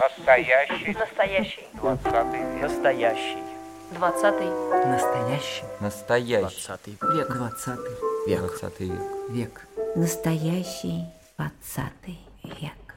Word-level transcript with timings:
Настоящий. 0.00 0.92
Настоящий. 0.92 1.68
Двадцатый 1.74 2.40
век. 2.40 2.62
Настоящий. 2.62 3.38
Двадцатый. 3.94 4.48
Настоящий 4.86 5.64
Настоящий. 5.80 6.40
Двадцатый 6.40 6.98
век. 7.00 7.32
Двадцатый 7.32 7.92
век. 8.26 8.40
Двадцатый 8.40 8.88
век. 8.88 9.00
век. 9.30 9.68
Настоящий 9.94 11.04
двадцатый 11.36 12.18
век. 12.42 12.96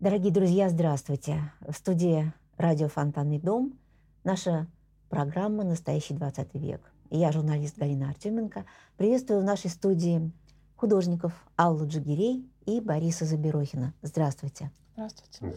Дорогие 0.00 0.32
друзья, 0.32 0.68
здравствуйте. 0.68 1.52
В 1.60 1.74
студии 1.74 2.32
радио 2.56 2.88
«Фонтанный 2.88 3.38
дом» 3.38 3.78
наша 4.24 4.66
программа 5.10 5.62
«Настоящий 5.62 6.14
20 6.14 6.54
век». 6.54 6.80
Я, 7.10 7.30
журналист 7.30 7.78
Галина 7.78 8.08
Артеменко, 8.08 8.64
приветствую 8.96 9.42
в 9.42 9.44
нашей 9.44 9.70
студии 9.70 10.32
художников 10.74 11.32
Аллу 11.56 11.86
Джигирей 11.86 12.50
и 12.68 12.80
Бориса 12.80 13.24
Заберохина. 13.24 13.94
Здравствуйте. 14.02 14.70
Здравствуйте. 14.92 15.54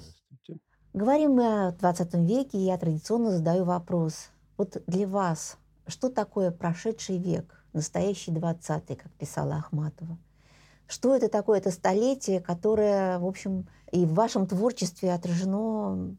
Говорим 0.93 1.33
мы 1.33 1.67
о 1.67 1.71
20 1.73 2.13
веке, 2.15 2.57
и 2.57 2.61
я 2.61 2.77
традиционно 2.77 3.31
задаю 3.31 3.65
вопрос. 3.65 4.29
Вот 4.57 4.81
для 4.87 5.07
вас, 5.07 5.57
что 5.87 6.09
такое 6.09 6.51
прошедший 6.51 7.17
век, 7.17 7.65
настоящий 7.73 8.31
20 8.31 8.97
как 8.97 9.11
писала 9.13 9.55
Ахматова? 9.55 10.17
Что 10.87 11.13
это 11.13 11.27
такое? 11.27 11.59
Это 11.59 11.71
столетие, 11.71 12.39
которое, 12.39 13.19
в 13.19 13.25
общем, 13.25 13.67
и 13.91 14.05
в 14.05 14.13
вашем 14.13 14.47
творчестве 14.47 15.13
отражено 15.13 16.15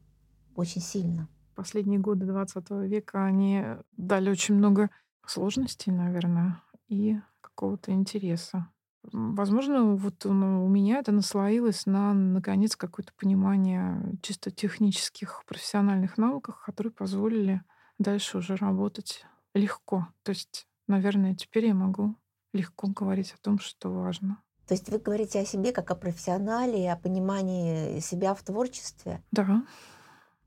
очень 0.57 0.83
сильно. 0.83 1.29
Последние 1.55 2.01
годы 2.01 2.27
20 2.27 2.71
века, 2.71 3.25
они 3.25 3.65
дали 3.97 4.31
очень 4.31 4.57
много 4.57 4.91
сложностей, 5.27 5.91
наверное, 5.93 6.63
и 6.89 7.19
какого-то 7.41 7.93
интереса. 7.93 8.69
Возможно, 9.11 9.97
вот 9.97 10.25
ну, 10.25 10.65
у 10.65 10.69
меня 10.69 10.99
это 10.99 11.11
наслоилось 11.11 11.87
на, 11.87 12.15
наконец, 12.15 12.77
какое-то 12.77 13.13
понимание 13.19 14.01
чисто 14.23 14.51
технических, 14.51 15.43
профессиональных 15.47 16.19
навыков, 16.19 16.61
которые 16.65 16.93
позволили 16.93 17.63
дальше 17.99 18.39
уже 18.39 18.55
работать 18.57 19.25
легко. 19.55 20.07
То 20.23 20.31
есть, 20.31 20.69
наверное, 20.87 21.35
теперь 21.35 21.67
я 21.67 21.75
могу 21.75 22.17
легко 22.53 22.87
говорить 22.89 23.33
о 23.33 23.43
том, 23.43 23.59
что 23.59 23.91
важно. 23.91 24.39
То 24.67 24.75
есть 24.75 24.89
вы 24.89 24.99
говорите 24.99 25.41
о 25.41 25.45
себе 25.45 25.73
как 25.73 25.91
о 25.91 25.97
профессионале, 25.97 26.93
о 26.93 26.97
понимании 26.97 27.99
себя 27.99 28.35
в 28.35 28.43
творчестве? 28.43 29.23
Да. 29.33 29.65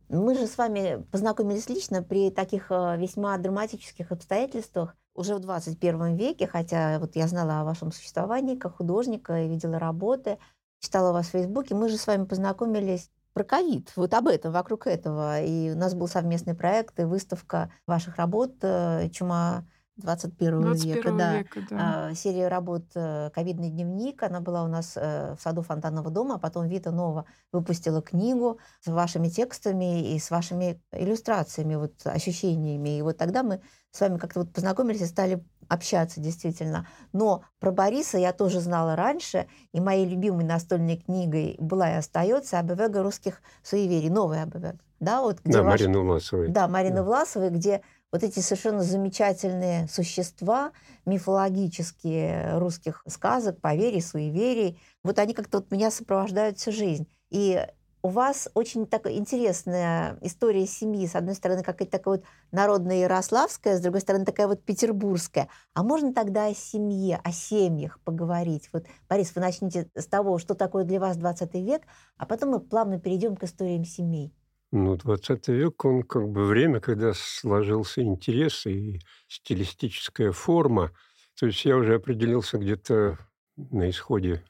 Мы 0.07 0.35
же 0.35 0.47
с 0.47 0.57
вами 0.57 1.03
познакомились 1.11 1.67
лично 1.67 2.03
при 2.03 2.31
таких 2.31 2.67
э, 2.69 2.97
весьма 2.97 3.38
драматических 3.38 4.11
обстоятельствах 4.11 4.95
уже 5.16 5.35
в 5.35 5.39
21 5.39 6.16
веке, 6.16 6.45
хотя 6.45 6.99
вот 6.99 7.16
я 7.16 7.27
знала 7.27 7.61
о 7.61 7.63
вашем 7.63 7.91
существовании 7.91 8.55
как 8.55 8.75
художника 8.75 9.45
видела 9.45 9.80
работы, 9.80 10.38
читала 10.80 11.13
вас 11.13 11.27
в 11.27 11.31
Фейсбуке. 11.31 11.73
Мы 11.73 11.89
же 11.89 11.97
с 11.97 12.05
вами 12.05 12.25
познакомились 12.25 13.09
про 13.33 13.44
ковид, 13.44 13.91
вот 13.95 14.13
об 14.13 14.27
этом, 14.27 14.52
вокруг 14.52 14.88
этого. 14.88 15.41
И 15.41 15.72
у 15.72 15.77
нас 15.77 15.94
был 15.94 16.07
совместный 16.07 16.53
проект 16.53 16.99
и 16.99 17.03
выставка 17.03 17.72
ваших 17.88 18.17
работ 18.17 18.53
э, 18.61 19.09
«Чума 19.09 19.66
21, 19.97 20.61
21 20.61 20.95
века, 20.95 21.11
да. 21.11 21.38
века, 21.38 21.59
да. 21.69 22.07
А, 22.09 22.13
серия 22.15 22.49
работ 22.49 22.83
э, 22.95 23.29
«Ковидный 23.33 23.69
дневник». 23.69 24.21
Она 24.23 24.41
была 24.41 24.63
у 24.63 24.67
нас 24.67 24.93
э, 24.95 25.35
в 25.38 25.41
саду 25.41 25.61
Фонтанного 25.61 26.09
дома, 26.09 26.35
а 26.35 26.38
потом 26.38 26.67
Вита 26.67 26.91
Нова 26.91 27.25
выпустила 27.53 28.01
книгу 28.01 28.59
с 28.81 28.88
вашими 28.88 29.29
текстами 29.29 30.13
и 30.13 30.19
с 30.19 30.29
вашими 30.31 30.81
иллюстрациями, 30.91 31.75
вот, 31.75 31.93
ощущениями. 32.03 32.97
И 32.97 33.01
вот 33.01 33.17
тогда 33.17 33.41
мы 33.41 33.61
с 33.91 34.01
вами 34.01 34.17
как-то 34.17 34.41
вот 34.41 34.51
познакомились 34.51 35.01
и 35.01 35.05
стали 35.05 35.41
общаться 35.69 36.19
действительно. 36.19 36.88
Но 37.13 37.43
про 37.59 37.71
Бориса 37.71 38.17
я 38.17 38.33
тоже 38.33 38.59
знала 38.59 38.95
раньше, 38.95 39.47
и 39.71 39.79
моей 39.79 40.05
любимой 40.05 40.43
настольной 40.43 40.97
книгой 40.97 41.55
была 41.59 41.91
и 41.91 41.95
остается 41.95 42.59
«Абевега 42.59 43.01
русских 43.01 43.41
суеверий», 43.63 44.09
новая 44.09 44.43
Абевега. 44.43 44.77
Да, 44.99 45.21
вот, 45.21 45.39
где 45.43 45.53
Да, 45.53 45.63
ваш- 45.63 45.81
Марина 45.81 46.00
Власовой. 46.00 46.47
да, 46.47 46.67
Марины 46.67 47.03
Власовой, 47.03 47.50
где 47.50 47.81
вот 48.15 48.23
эти 48.23 48.39
совершенно 48.39 48.81
замечательные 48.81 49.89
существа 49.89 50.71
мифологические 51.05 52.57
русских 52.57 53.03
сказок, 53.07 53.59
поверий, 53.59 54.01
суеверий, 54.01 54.79
вот 55.03 55.19
они 55.19 55.33
как-то 55.33 55.57
вот 55.57 55.69
меня 55.69 55.91
сопровождают 55.91 56.57
всю 56.57 56.71
жизнь. 56.71 57.07
И 57.29 57.61
у 58.01 58.07
вас 58.07 58.47
очень 58.53 58.87
такая 58.87 59.15
интересная 59.15 60.17
история 60.21 60.65
семьи. 60.65 61.05
С 61.05 61.15
одной 61.15 61.35
стороны, 61.35 61.61
какая-то 61.61 61.91
такая 61.91 62.17
вот 62.17 62.25
народная 62.53 63.01
ярославская, 63.01 63.77
с 63.77 63.81
другой 63.81 63.99
стороны, 63.99 64.23
такая 64.23 64.47
вот 64.47 64.63
петербургская. 64.63 65.49
А 65.73 65.83
можно 65.83 66.13
тогда 66.13 66.45
о 66.45 66.53
семье, 66.53 67.19
о 67.21 67.33
семьях 67.33 67.99
поговорить? 68.05 68.69
Вот, 68.71 68.85
Борис, 69.09 69.35
вы 69.35 69.41
начните 69.41 69.89
с 69.93 70.05
того, 70.05 70.37
что 70.37 70.53
такое 70.53 70.85
для 70.85 71.01
вас 71.01 71.17
20 71.17 71.53
век, 71.55 71.81
а 72.15 72.25
потом 72.25 72.51
мы 72.51 72.59
плавно 72.61 72.97
перейдем 72.97 73.35
к 73.35 73.43
историям 73.43 73.83
семей. 73.83 74.33
Ну, 74.71 74.97
20 74.97 75.51
век, 75.51 75.85
он 75.85 76.03
как 76.03 76.27
бы 76.27 76.45
время, 76.45 76.79
когда 76.79 77.13
сложился 77.13 78.01
интерес 78.01 78.65
и 78.65 78.99
стилистическая 79.27 80.31
форма. 80.31 80.91
То 81.39 81.45
есть 81.45 81.63
я 81.65 81.77
уже 81.77 81.95
определился 81.95 82.57
где-то 82.57 83.17
на 83.55 83.89
исходе 83.89 84.43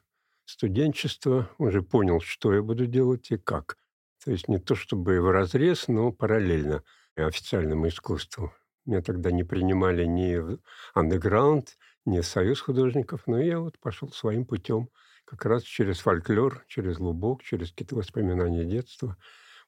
студенчества, 0.44 1.50
уже 1.58 1.82
понял, 1.82 2.20
что 2.20 2.52
я 2.54 2.62
буду 2.62 2.86
делать 2.86 3.30
и 3.30 3.36
как. 3.36 3.76
То 4.24 4.32
есть 4.32 4.48
не 4.48 4.58
то 4.58 4.74
чтобы 4.74 5.20
в 5.20 5.30
разрез, 5.30 5.86
но 5.88 6.12
параллельно 6.12 6.82
официальному 7.14 7.88
искусству. 7.88 8.52
Меня 8.84 9.02
тогда 9.02 9.30
не 9.30 9.44
принимали 9.44 10.04
ни 10.04 10.36
в 10.36 10.58
андеграунд, 10.94 11.76
ни 12.04 12.20
в 12.20 12.26
союз 12.26 12.60
художников, 12.60 13.22
но 13.26 13.40
я 13.40 13.60
вот 13.60 13.78
пошел 13.78 14.10
своим 14.12 14.44
путем, 14.46 14.88
как 15.24 15.44
раз 15.44 15.62
через 15.62 15.98
фольклор, 16.00 16.64
через 16.68 16.98
лубок, 16.98 17.42
через 17.42 17.70
какие-то 17.70 17.96
воспоминания 17.96 18.64
детства. 18.64 19.16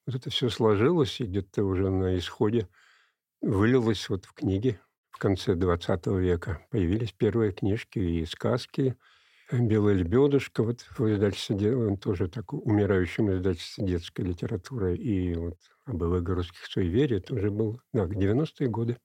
Вот 0.08 0.14
это 0.14 0.30
все 0.30 0.48
сложилось, 0.48 1.20
и 1.20 1.24
где-то 1.24 1.64
уже 1.64 1.90
на 1.90 2.16
исходе 2.16 2.66
вылилось 3.42 4.08
вот 4.08 4.24
в 4.24 4.32
книги 4.32 4.80
в 5.10 5.18
конце 5.18 5.54
20 5.54 6.06
века. 6.06 6.66
Появились 6.70 7.12
первые 7.12 7.52
книжки 7.52 7.98
и 7.98 8.24
сказки. 8.24 8.96
«Белая 9.52 9.94
лебедушка», 9.94 10.62
вот 10.62 10.80
в 10.96 11.12
издательстве, 11.12 11.76
он 11.76 11.98
тоже 11.98 12.28
так 12.28 12.54
умирающем 12.54 13.30
издательстве 13.30 13.84
детской 13.84 14.22
литературы, 14.22 14.96
и 14.96 15.34
вот 15.34 15.58
АБВ 15.84 16.26
русских 16.26 16.64
суеверий, 16.64 17.18
это 17.18 17.34
уже 17.34 17.50
был, 17.50 17.78
да, 17.92 18.06
90-е 18.06 18.68
годы. 18.70 18.96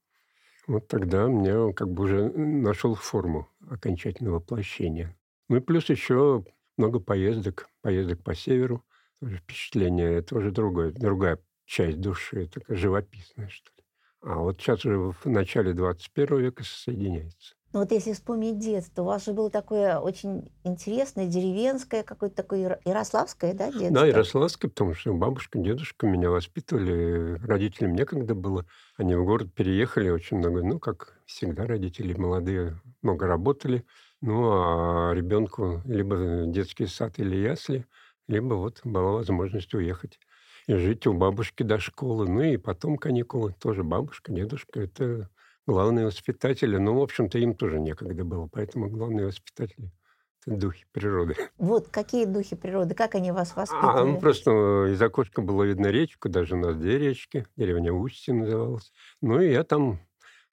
Вот 0.67 0.87
тогда 0.87 1.25
меня 1.25 1.73
как 1.73 1.89
бы 1.89 2.03
уже 2.03 2.29
нашел 2.29 2.95
форму 2.95 3.49
окончательного 3.69 4.35
воплощения. 4.35 5.17
Ну 5.49 5.57
и 5.57 5.59
плюс 5.59 5.89
еще 5.89 6.45
много 6.77 7.01
поездок, 7.01 7.67
поездок 7.81 8.23
по 8.23 8.33
северу, 8.33 8.85
тоже 8.85 8.85
впечатление, 9.25 10.13
это 10.13 10.35
уже 10.37 10.51
другое, 10.51 10.91
другая 10.91 11.39
часть 11.65 11.99
души, 11.99 12.47
такая 12.47 12.77
живописная, 12.77 13.49
что 13.49 13.69
ли. 13.77 13.83
А 14.21 14.35
вот 14.39 14.61
сейчас 14.61 14.85
уже 14.85 14.97
в 14.97 15.25
начале 15.25 15.73
21 15.73 16.39
века 16.39 16.63
соединяется. 16.63 17.55
Ну 17.73 17.79
вот 17.79 17.91
если 17.91 18.13
вспомнить 18.13 18.59
детство, 18.59 19.01
у 19.01 19.05
вас 19.05 19.25
же 19.25 19.33
было 19.33 19.49
такое 19.49 19.97
очень 19.97 20.51
интересное, 20.63 21.25
деревенское, 21.25 22.03
какое-то 22.03 22.35
такое 22.35 22.59
яро- 22.59 22.79
ярославское, 22.85 23.53
да, 23.55 23.71
детство? 23.71 23.89
Да, 23.89 24.05
Ярославская, 24.05 24.69
потому 24.69 24.93
что 24.93 25.11
бабушка, 25.13 25.57
дедушка 25.57 26.05
меня 26.05 26.29
воспитывали, 26.29 27.39
родителям 27.43 27.95
некогда 27.95 28.35
было. 28.35 28.65
Они 28.97 29.15
в 29.15 29.25
город 29.25 29.53
переехали 29.55 30.09
очень 30.09 30.37
много, 30.37 30.61
ну, 30.63 30.79
как 30.79 31.17
всегда, 31.25 31.65
родители 31.65 32.13
молодые 32.13 32.79
много 33.01 33.25
работали. 33.25 33.85
Ну, 34.21 34.51
а 34.51 35.11
ребенку 35.13 35.81
либо 35.85 36.43
детский 36.45 36.85
сад 36.85 37.17
или 37.17 37.35
ясли, 37.35 37.85
либо 38.27 38.53
вот 38.55 38.81
была 38.83 39.11
возможность 39.11 39.73
уехать 39.73 40.19
и 40.67 40.75
жить 40.75 41.05
у 41.07 41.13
бабушки 41.13 41.63
до 41.63 41.79
школы. 41.79 42.27
Ну 42.27 42.41
и 42.41 42.57
потом 42.57 42.97
каникулы. 42.97 43.53
Тоже 43.53 43.83
бабушка, 43.83 44.31
дедушка. 44.31 44.81
Это 44.81 45.29
главные 45.67 46.05
воспитатели. 46.05 46.77
Ну, 46.77 46.95
в 46.97 47.01
общем-то, 47.01 47.37
им 47.37 47.55
тоже 47.55 47.79
некогда 47.79 48.23
было. 48.23 48.47
Поэтому 48.51 48.89
главные 48.89 49.25
воспитатели– 49.27 49.91
это 50.47 50.55
духи 50.57 50.85
природы. 50.91 51.35
Вот 51.57 51.89
какие 51.89 52.25
духи 52.25 52.55
природы, 52.55 52.95
как 52.95 53.15
они 53.15 53.31
вас 53.31 53.53
А, 53.55 53.61
воспитывали? 53.61 54.11
ну 54.11 54.19
просто 54.19 54.51
э, 54.51 54.91
из 54.93 55.01
окошка 55.01 55.41
было 55.41 55.63
видно 55.63 55.87
речку, 55.87 56.29
даже 56.29 56.55
у 56.55 56.59
нас 56.59 56.75
две 56.75 56.97
речки, 56.97 57.47
деревня 57.55 57.93
Устье 57.93 58.33
называлась. 58.33 58.91
Ну 59.21 59.39
и 59.41 59.51
я 59.51 59.63
там 59.63 59.99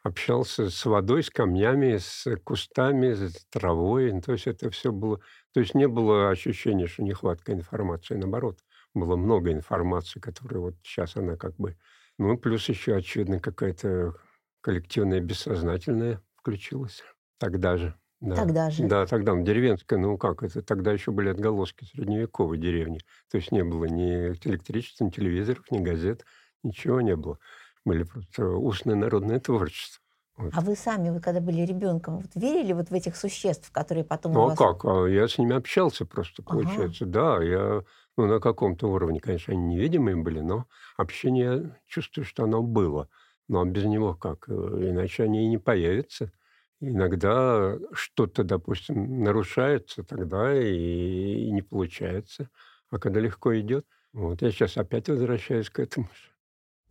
общался 0.02 0.70
с 0.70 0.85
водой, 0.85 1.23
с 1.23 1.31
камнями, 1.31 1.99
с 1.99 2.26
кустами, 2.44 3.12
с 3.12 3.44
травой. 3.50 4.20
То 4.20 4.32
есть 4.32 4.47
это 4.47 4.70
все 4.70 4.93
было... 4.93 5.20
То 5.52 5.61
есть 5.61 5.75
не 5.75 5.88
было 5.88 6.31
ощущения, 6.31 6.87
что 6.87 7.02
нехватка 7.02 7.52
информации. 7.52 8.17
Наоборот, 8.17 8.61
было 8.94 9.17
много 9.17 9.52
информации, 9.52 10.20
которая 10.20 10.61
вот 10.61 10.75
сейчас 10.82 11.17
она 11.17 11.37
как 11.37 11.56
бы... 11.56 11.76
Ну, 12.19 12.37
плюс 12.37 12.69
еще, 12.69 12.97
очевидно, 12.97 13.41
какая-то 13.41 14.14
коллективная 14.61 15.20
бессознательная 15.20 16.23
включилась 16.37 17.03
тогда 17.38 17.76
же. 17.76 17.94
Да. 18.20 18.37
Тогда 18.37 18.70
же. 18.70 18.87
Да, 18.87 19.06
тогда, 19.06 19.35
ну, 19.35 19.43
деревенская, 19.43 19.99
ну 19.99 20.19
как, 20.19 20.43
это 20.43 20.61
тогда 20.61 20.93
еще 20.93 21.11
были 21.11 21.31
отголоски 21.31 21.87
средневековой 21.87 22.58
деревни. 22.58 23.00
То 23.31 23.38
есть 23.38 23.50
не 23.50 23.64
было 23.64 23.87
ни 23.87 24.32
электричества, 24.44 25.05
ни 25.05 25.11
телевизоров, 25.11 25.70
ни 25.70 25.79
газет, 25.79 26.26
ничего 26.62 27.00
не 27.00 27.17
было. 27.17 27.38
Были 27.85 28.05
просто 28.05 28.47
устное 28.47 28.94
народное 28.94 29.41
творчество. 29.41 30.03
Вот. 30.37 30.55
А 30.55 30.61
вы 30.61 30.77
сами, 30.77 31.11
вы 31.11 31.21
когда 31.21 31.41
были 31.41 31.62
ребенком, 31.62 32.19
вот 32.19 32.31
верили 32.37 32.73
вот 32.73 32.91
в 32.91 32.94
этих 32.94 33.17
существ, 33.17 33.71
которые 33.73 34.05
потом 34.05 34.32
Ну 34.32 34.44
а 34.47 34.50
вас... 34.50 34.65
как? 34.75 34.85
А 34.85 35.06
я 35.06 35.27
с 35.29 35.38
ними 35.38 35.55
общался 35.56 36.06
просто, 36.06 36.43
Ага. 36.47 36.94
получается. 36.94 37.05
Да, 37.06 37.43
я 37.43 37.82
ну, 38.17 38.27
на 38.27 38.38
каком-то 38.41 38.88
уровне, 38.88 39.21
конечно, 39.21 39.53
они 39.55 39.75
невидимые 39.75 40.17
были, 40.17 40.41
но 40.41 40.67
общение, 40.97 41.44
я 41.65 41.77
чувствую, 41.87 42.25
что 42.25 42.44
оно 42.44 42.62
было. 42.62 43.09
Но 43.49 43.65
без 43.65 43.85
него 43.85 44.15
как? 44.15 44.49
Э, 44.49 44.53
Иначе 44.53 45.25
они 45.25 45.44
и 45.44 45.49
не 45.49 45.59
появятся. 45.59 46.32
Иногда 46.81 47.77
что-то, 47.93 48.44
допустим, 48.44 49.23
нарушается, 49.23 50.05
тогда 50.05 50.55
и, 50.55 51.47
и 51.47 51.50
не 51.53 51.62
получается. 51.62 52.50
А 52.91 52.99
когда 52.99 53.21
легко 53.21 53.59
идет, 53.59 53.87
вот 54.12 54.43
я 54.43 54.50
сейчас 54.53 54.77
опять 54.77 55.09
возвращаюсь 55.09 55.71
к 55.71 55.81
этому. 55.81 56.09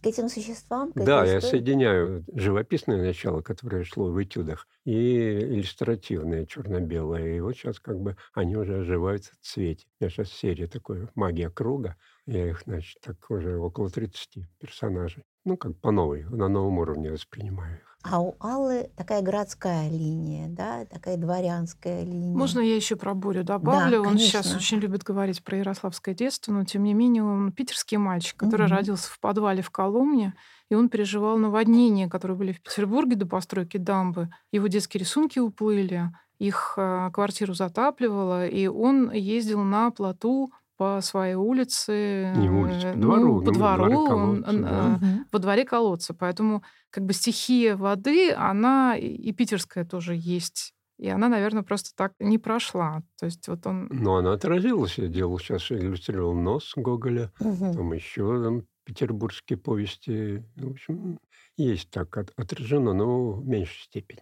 К 0.01 0.07
этим 0.07 0.29
существам? 0.29 0.91
к 0.93 0.99
Да, 0.99 1.23
я 1.25 1.39
истории? 1.39 1.41
соединяю 1.41 2.25
живописное 2.33 2.97
начало, 2.97 3.41
которое 3.41 3.83
шло 3.83 4.11
в 4.11 4.21
этюдах, 4.23 4.67
и 4.85 5.37
иллюстративное 5.39 6.45
черно-белое. 6.45 7.37
И 7.37 7.39
вот 7.39 7.53
сейчас 7.55 7.79
как 7.79 7.99
бы 7.99 8.17
они 8.33 8.55
уже 8.55 8.79
оживают 8.79 9.25
в 9.25 9.37
цвете. 9.41 9.85
У 9.99 10.03
меня 10.03 10.09
сейчас 10.09 10.31
серия 10.31 10.67
такой 10.67 11.09
«Магия 11.15 11.49
круга». 11.49 11.95
Я 12.25 12.49
их, 12.49 12.61
значит, 12.65 12.99
так 13.01 13.29
уже 13.29 13.57
около 13.57 13.89
30 13.89 14.47
персонажей. 14.59 15.23
Ну, 15.49 15.57
как 15.57 15.75
по 15.81 15.91
новой, 15.91 16.23
на 16.23 16.47
новом 16.47 16.77
уровне 16.77 17.11
воспринимаю 17.11 17.77
их. 17.77 17.97
А 18.01 18.21
у 18.21 18.37
Аллы 18.39 18.89
такая 18.95 19.21
городская 19.21 19.89
линия, 19.89 20.47
да, 20.47 20.85
такая 20.85 21.17
дворянская 21.17 22.03
линия. 22.05 22.37
Можно 22.37 22.61
я 22.61 22.75
еще 22.75 22.95
про 22.95 23.13
Борю 23.13 23.43
добавлю? 23.43 24.01
он 24.03 24.17
сейчас 24.17 24.55
очень 24.55 24.77
любит 24.77 25.03
говорить 25.03 25.43
про 25.43 25.57
ярославское 25.57 26.15
детство, 26.15 26.53
но 26.53 26.63
тем 26.63 26.83
не 26.83 26.93
менее 26.93 27.23
он 27.23 27.51
питерский 27.51 27.97
мальчик, 27.97 28.37
который 28.37 28.67
Мгм. 28.67 28.75
родился 28.75 29.09
в 29.11 29.19
подвале 29.19 29.61
в 29.61 29.69
Коломне, 29.69 30.33
и 30.69 30.75
он 30.75 30.87
переживал 30.87 31.37
наводнения, 31.37 32.07
которые 32.07 32.37
были 32.37 32.53
в 32.53 32.61
Петербурге 32.61 33.17
до 33.17 33.25
постройки 33.25 33.75
дамбы. 33.77 34.29
Его 34.53 34.67
детские 34.67 34.99
рисунки 34.99 35.39
уплыли, 35.39 36.09
их 36.37 36.75
э, 36.77 37.09
квартиру 37.11 37.53
затапливало, 37.53 38.47
и 38.47 38.67
он 38.67 39.11
ездил 39.11 39.61
на 39.61 39.91
плоту 39.91 40.53
по 40.79 41.01
своей 41.01 41.35
улице, 41.35 42.31
Не 42.37 42.49
улице, 42.49 42.87
э, 42.87 42.93
по 42.93 42.99
двору, 42.99 43.33
ну, 43.35 43.39
по 43.41 43.45
ну, 43.47 43.51
двору, 43.51 43.83
дворе 43.83 43.95
колодца, 44.07 44.49
он, 44.49 44.61
да. 44.61 44.99
э, 45.01 45.05
во 45.29 45.39
дворе 45.39 45.65
колодца. 45.65 46.13
Поэтому 46.13 46.63
как 46.89 47.03
бы 47.03 47.11
стихия 47.11 47.75
воды, 47.75 48.31
она 48.31 48.95
и 48.95 49.33
питерская 49.33 49.83
тоже 49.83 50.15
есть. 50.17 50.73
И 50.97 51.09
она, 51.09 51.27
наверное, 51.27 51.63
просто 51.63 51.89
так 51.97 52.13
не 52.19 52.37
прошла. 52.37 53.01
То 53.19 53.25
есть 53.25 53.45
вот 53.49 53.67
он... 53.67 53.89
Но 53.91 54.15
она 54.15 54.31
отразилась. 54.31 54.97
Я 54.97 55.07
делал 55.09 55.37
сейчас, 55.37 55.69
иллюстрировал 55.69 56.33
нос 56.33 56.71
Гоголя, 56.77 57.33
Мгм. 57.41 57.73
там 57.73 57.91
еще 57.91 58.41
там, 58.41 58.63
петербургские 58.85 59.57
повести. 59.57 60.45
В 60.55 60.71
общем, 60.71 61.19
есть 61.57 61.89
так 61.89 62.15
от- 62.15 62.31
отражено, 62.37 62.93
но 62.93 63.33
в 63.33 63.45
меньшей 63.45 63.83
степени. 63.83 64.21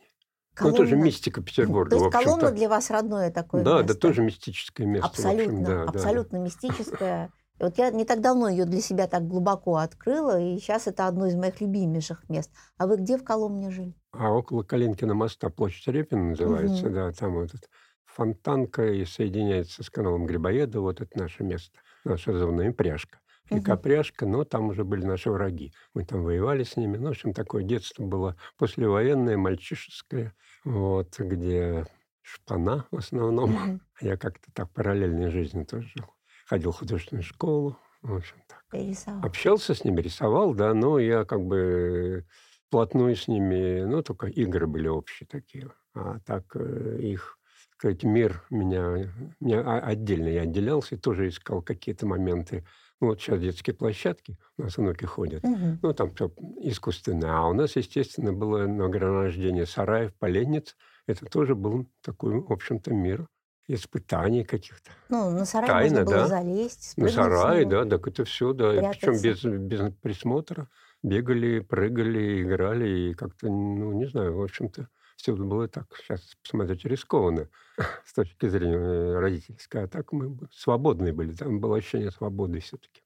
Ну, 0.59 0.71
тоже 0.71 0.89
Коломна. 0.91 1.05
мистика 1.05 1.41
Петербурга, 1.41 1.89
То 1.91 1.95
есть. 2.05 2.11
Коломна 2.11 2.51
для 2.51 2.69
вас 2.69 2.89
родное 2.89 3.31
такое 3.31 3.63
Да, 3.63 3.81
место? 3.81 3.93
да, 3.93 3.99
тоже 3.99 4.21
мистическое 4.23 4.87
место. 4.87 5.07
Абсолютно, 5.07 5.61
да, 5.63 5.65
да, 5.65 5.83
да. 5.85 5.89
абсолютно 5.91 6.37
мистическое. 6.37 7.31
И 7.59 7.63
вот 7.63 7.77
я 7.77 7.89
не 7.89 8.05
так 8.05 8.21
давно 8.21 8.49
ее 8.49 8.65
для 8.65 8.81
себя 8.81 9.07
так 9.07 9.27
глубоко 9.27 9.77
открыла, 9.77 10.39
и 10.39 10.57
сейчас 10.59 10.87
это 10.87 11.07
одно 11.07 11.25
из 11.27 11.35
моих 11.35 11.59
любимейших 11.59 12.29
мест. 12.29 12.51
А 12.77 12.85
вы 12.87 12.97
где 12.97 13.17
в 13.17 13.23
Коломне 13.23 13.71
жили? 13.71 13.95
А 14.11 14.31
около 14.31 14.63
Калинкина 14.63 15.13
моста 15.15 15.49
площадь 15.49 15.87
Репина 15.87 16.29
называется, 16.29 16.85
Мгм. 16.85 16.93
да, 16.93 17.11
там 17.11 17.33
вот 17.35 17.53
эта 17.55 17.67
фонтанка 18.05 18.85
и 18.87 19.05
соединяется 19.05 19.83
с 19.83 19.89
каналом 19.89 20.25
Грибоеда, 20.25 20.81
вот 20.81 21.01
это 21.01 21.17
наше 21.19 21.43
место, 21.43 21.79
наша 22.03 22.33
зона 22.37 22.61
и 22.61 22.71
пряжка. 22.71 23.19
Река 23.49 23.73
Мгм. 23.73 23.81
Пряжка, 23.81 24.25
но 24.25 24.43
там 24.43 24.67
уже 24.69 24.83
были 24.83 25.05
наши 25.05 25.31
враги. 25.31 25.71
Мы 25.93 26.03
там 26.03 26.23
воевали 26.23 26.63
с 26.63 26.75
ними. 26.75 26.97
Ну, 26.97 27.07
в 27.07 27.09
общем, 27.11 27.33
такое 27.33 27.63
детство 27.63 28.03
было 28.03 28.35
послевоенное, 28.57 29.37
мальчишеское, 29.37 30.33
вот, 30.71 31.17
где 31.19 31.85
шпана 32.21 32.85
в 32.91 32.97
основном. 32.97 33.51
Мгм. 33.51 33.79
Я 34.01 34.17
как-то 34.17 34.51
так 34.53 34.71
параллельной 34.73 35.29
жизнью 35.31 35.65
тоже 35.65 35.87
жил. 35.95 36.05
Ходил 36.45 36.71
в 36.71 36.77
художественную 36.77 37.23
школу, 37.23 37.77
в 38.01 38.15
общем, 38.15 38.37
так. 38.47 38.63
Перерисовала. 38.69 39.23
Общался 39.23 39.73
с 39.73 39.83
ними, 39.83 40.01
рисовал, 40.01 40.53
да, 40.53 40.73
но 40.73 40.99
я 40.99 41.25
как 41.25 41.41
бы 41.41 42.25
плотную 42.69 43.15
с 43.15 43.27
ними, 43.27 43.83
ну, 43.85 44.03
только 44.03 44.27
игры 44.27 44.67
были 44.67 44.87
общие 44.87 45.27
такие. 45.27 45.71
А 45.93 46.19
так 46.19 46.55
э, 46.55 46.99
их, 47.01 47.39
так 47.71 47.79
сказать, 47.79 48.03
мир 48.03 48.43
меня, 48.49 49.11
меня 49.39 49.61
о- 49.61 49.79
отдельно 49.79 50.27
я 50.27 50.41
отделялся 50.41 50.95
и 50.95 50.99
тоже 50.99 51.29
искал 51.29 51.61
какие-то 51.61 52.05
моменты. 52.05 52.65
Ну, 52.99 53.07
вот 53.07 53.21
сейчас 53.21 53.39
детские 53.39 53.75
площадки, 53.75 54.37
у 54.57 54.63
нас 54.63 54.77
внуки 54.77 55.05
ходят. 55.05 55.43
Мгм. 55.43 55.79
Ну, 55.83 55.93
там 55.93 56.13
все 56.15 56.31
искусственно. 56.61 57.39
А 57.39 57.47
у 57.47 57.53
нас, 57.53 57.75
естественно, 57.75 58.33
было 58.33 58.65
награждение 58.65 59.65
сараев, 59.67 60.13
поленниц. 60.15 60.75
Это 61.05 61.25
тоже 61.25 61.53
был 61.55 61.87
такой, 62.03 62.39
в 62.41 62.51
общем-то, 62.51 62.93
мир 62.93 63.27
испытаний 63.67 64.43
каких-то. 64.43 64.91
Ну, 65.09 65.29
на 65.29 65.45
сарай 65.45 65.67
Тайна, 65.67 65.99
можно 65.99 66.05
было 66.05 66.15
да. 66.15 66.27
залезть, 66.27 66.97
На 66.97 67.09
спрыгнуть 67.09 67.11
с 67.11 67.15
сарае, 67.15 67.65
него. 67.65 67.71
да, 67.83 67.89
так 67.97 68.07
это 68.07 68.23
все, 68.25 68.53
да. 68.53 68.71
Причем 68.71 69.19
прятаться. 69.19 69.49
без, 69.49 69.61
без 69.61 69.93
присмотра. 70.01 70.69
Бегали, 71.03 71.59
прыгали, 71.59 72.41
играли. 72.41 72.89
И 73.09 73.13
как-то, 73.13 73.47
ну, 73.47 73.91
не 73.91 74.05
знаю, 74.07 74.35
в 74.37 74.41
общем-то, 74.41 74.87
все 75.17 75.35
было 75.35 75.67
так. 75.67 75.87
Сейчас, 75.97 76.35
посмотрите, 76.41 76.87
рискованно 76.87 77.49
с 78.05 78.13
точки 78.13 78.47
зрения 78.47 78.77
э, 78.77 79.19
родительской. 79.19 79.83
А 79.83 79.87
так 79.87 80.13
мы 80.13 80.37
свободные 80.53 81.11
были. 81.11 81.33
Там 81.33 81.59
было 81.59 81.77
ощущение 81.77 82.11
свободы 82.11 82.59
все-таки. 82.61 83.01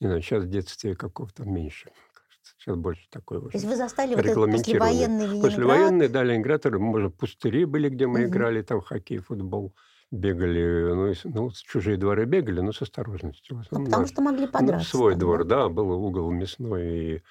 Не 0.00 0.06
знаю, 0.06 0.22
сейчас 0.22 0.44
в 0.44 0.48
детстве 0.48 0.94
какого-то 0.94 1.44
меньше. 1.44 1.90
кажется. 2.14 2.54
Сейчас 2.58 2.76
больше 2.76 3.06
такое 3.10 3.40
То 3.40 3.46
уже 3.46 3.56
есть 3.56 3.66
вы 3.66 3.76
застали 3.76 4.14
вот 4.14 4.24
этот 4.24 4.52
послевоенный 4.52 5.26
Ленинград. 5.26 5.42
Послевоенные, 5.42 6.08
да, 6.08 6.22
Ленинград, 6.22 6.64
может, 6.66 7.16
пустыри 7.16 7.64
были, 7.64 7.88
где 7.88 8.06
мы 8.06 8.20
Мгм. 8.20 8.28
играли, 8.28 8.62
там 8.62 8.80
хоккей, 8.80 9.18
футбол. 9.18 9.74
Бегали, 10.12 10.92
ну, 10.92 11.12
ну, 11.32 11.50
чужие 11.52 11.96
дворы 11.96 12.24
бегали, 12.24 12.60
но 12.60 12.72
с 12.72 12.82
осторожностью. 12.82 13.54
Ну, 13.56 13.62
основном 13.62 13.86
потому 13.86 14.06
что 14.06 14.22
могли 14.22 14.46
Ну, 14.46 14.52
подраться. 14.52 14.88
свой 14.90 15.12
там, 15.12 15.20
двор, 15.20 15.44
да? 15.44 15.62
да, 15.62 15.68
был 15.68 15.90
угол 15.92 16.30
мясной 16.32 16.88
и 17.16 17.22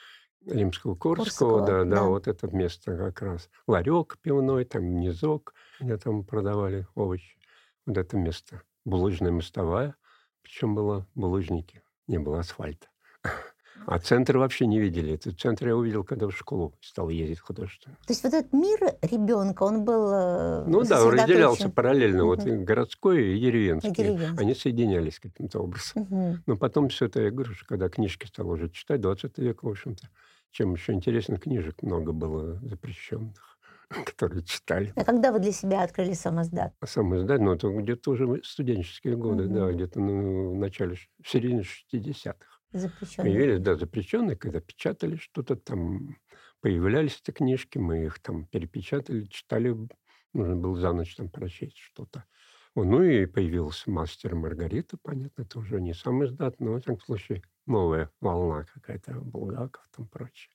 Римского 0.45 0.95
Корского, 0.95 1.25
Корского, 1.59 1.65
да, 1.65 1.83
да, 1.83 1.95
да. 1.97 2.03
вот 2.03 2.27
это 2.27 2.47
место 2.55 2.95
как 2.97 3.21
раз. 3.21 3.49
Ларек 3.67 4.17
пивной, 4.21 4.65
там 4.65 4.99
низок, 4.99 5.53
где 5.79 5.97
там 5.97 6.23
продавали 6.23 6.87
овощи. 6.95 7.37
Вот 7.85 7.97
это 7.97 8.17
место. 8.17 8.61
Булыжная 8.85 9.31
мостовая, 9.31 9.95
причем 10.41 10.75
было 10.75 11.05
булыжники, 11.15 11.81
не 12.07 12.17
было 12.19 12.39
асфальта. 12.39 12.87
А 13.85 13.97
центр 13.97 14.37
вообще 14.37 14.67
не 14.67 14.79
видели. 14.79 15.13
Этот 15.13 15.39
центр 15.39 15.67
я 15.69 15.75
увидел, 15.75 16.03
когда 16.03 16.27
в 16.27 16.31
школу 16.31 16.73
стал 16.81 17.09
ездить 17.09 17.39
художественно. 17.39 17.95
То 18.05 18.11
есть 18.13 18.23
вот 18.23 18.33
этот 18.33 18.51
мир 18.53 18.77
ребенка, 19.01 19.63
он 19.63 19.83
был 19.83 20.11
э, 20.11 20.65
Ну 20.67 20.83
да, 20.83 21.03
он 21.03 21.13
разделялся 21.13 21.69
параллельно. 21.69 22.25
Вот 22.25 22.39
Мгм. 22.39 22.61
и 22.61 22.63
городской 22.65 23.23
и 23.35 23.39
деревенский. 23.39 23.91
деревенском. 23.91 24.37
Они 24.39 24.53
соединялись 24.53 25.19
каким-то 25.19 25.59
образом. 25.59 26.03
Мгм. 26.09 26.43
Но 26.45 26.57
потом 26.57 26.89
все 26.89 27.05
это, 27.05 27.21
я 27.21 27.31
говорю, 27.31 27.53
что 27.53 27.65
когда 27.65 27.89
книжки 27.89 28.27
стал 28.27 28.49
уже 28.49 28.69
читать, 28.69 29.01
20 29.01 29.37
век, 29.39 29.63
в 29.63 29.69
общем-то, 29.69 30.07
чем 30.51 30.73
еще 30.73 30.93
интересных 30.93 31.41
книжек 31.41 31.81
много 31.83 32.11
было 32.13 32.59
запрещенных, 32.61 33.59
которые 34.05 34.43
читали. 34.43 34.95
А 34.95 35.03
когда 35.03 35.31
вы 35.31 35.39
для 35.39 35.51
себя 35.51 35.81
открыли 35.83 36.13
самоздат? 36.13 36.75
Сам 36.85 37.13
издать, 37.17 37.41
ну, 37.41 37.51
это 37.53 37.69
где-то 37.69 38.11
уже 38.11 38.41
студенческие 38.43 39.17
годы, 39.17 39.47
да, 39.47 39.69
Мгм. 39.69 39.73
где-то 39.73 39.99
ну, 39.99 40.51
в 40.51 40.55
начале, 40.57 40.95
в 41.21 41.27
середине 41.29 41.63
60-х. 41.63 42.59
Запрещенный. 42.73 43.45
Появились, 43.45 43.59
да, 43.59 43.75
запрещенные, 43.75 44.37
когда 44.37 44.61
печатали 44.61 45.17
что-то 45.17 45.57
там, 45.57 46.15
появлялись 46.61 47.19
эти 47.21 47.31
книжки, 47.35 47.77
мы 47.77 48.05
их 48.05 48.19
там 48.21 48.45
перепечатали, 48.47 49.25
читали, 49.25 49.75
нужно 50.33 50.55
было 50.55 50.75
за 50.77 50.93
ночь 50.93 51.15
там 51.17 51.29
прочесть 51.29 51.77
что-то. 51.77 52.23
О, 52.75 52.83
Ну 52.83 53.03
и 53.03 53.25
появился 53.25 53.89
«Мастер 53.91 54.33
и 54.33 54.35
Маргарита», 54.37 54.97
понятно, 55.01 55.41
это 55.43 55.59
уже 55.59 55.81
не 55.81 55.93
сам 55.93 56.23
издат, 56.25 56.59
но, 56.59 56.73
в 56.73 56.79
всяком 56.79 56.99
случае, 56.99 57.43
новая 57.65 58.11
волна 58.21 58.63
какая-то, 58.65 59.13
Булгаков 59.21 59.87
там 59.95 60.07
прочее. 60.07 60.51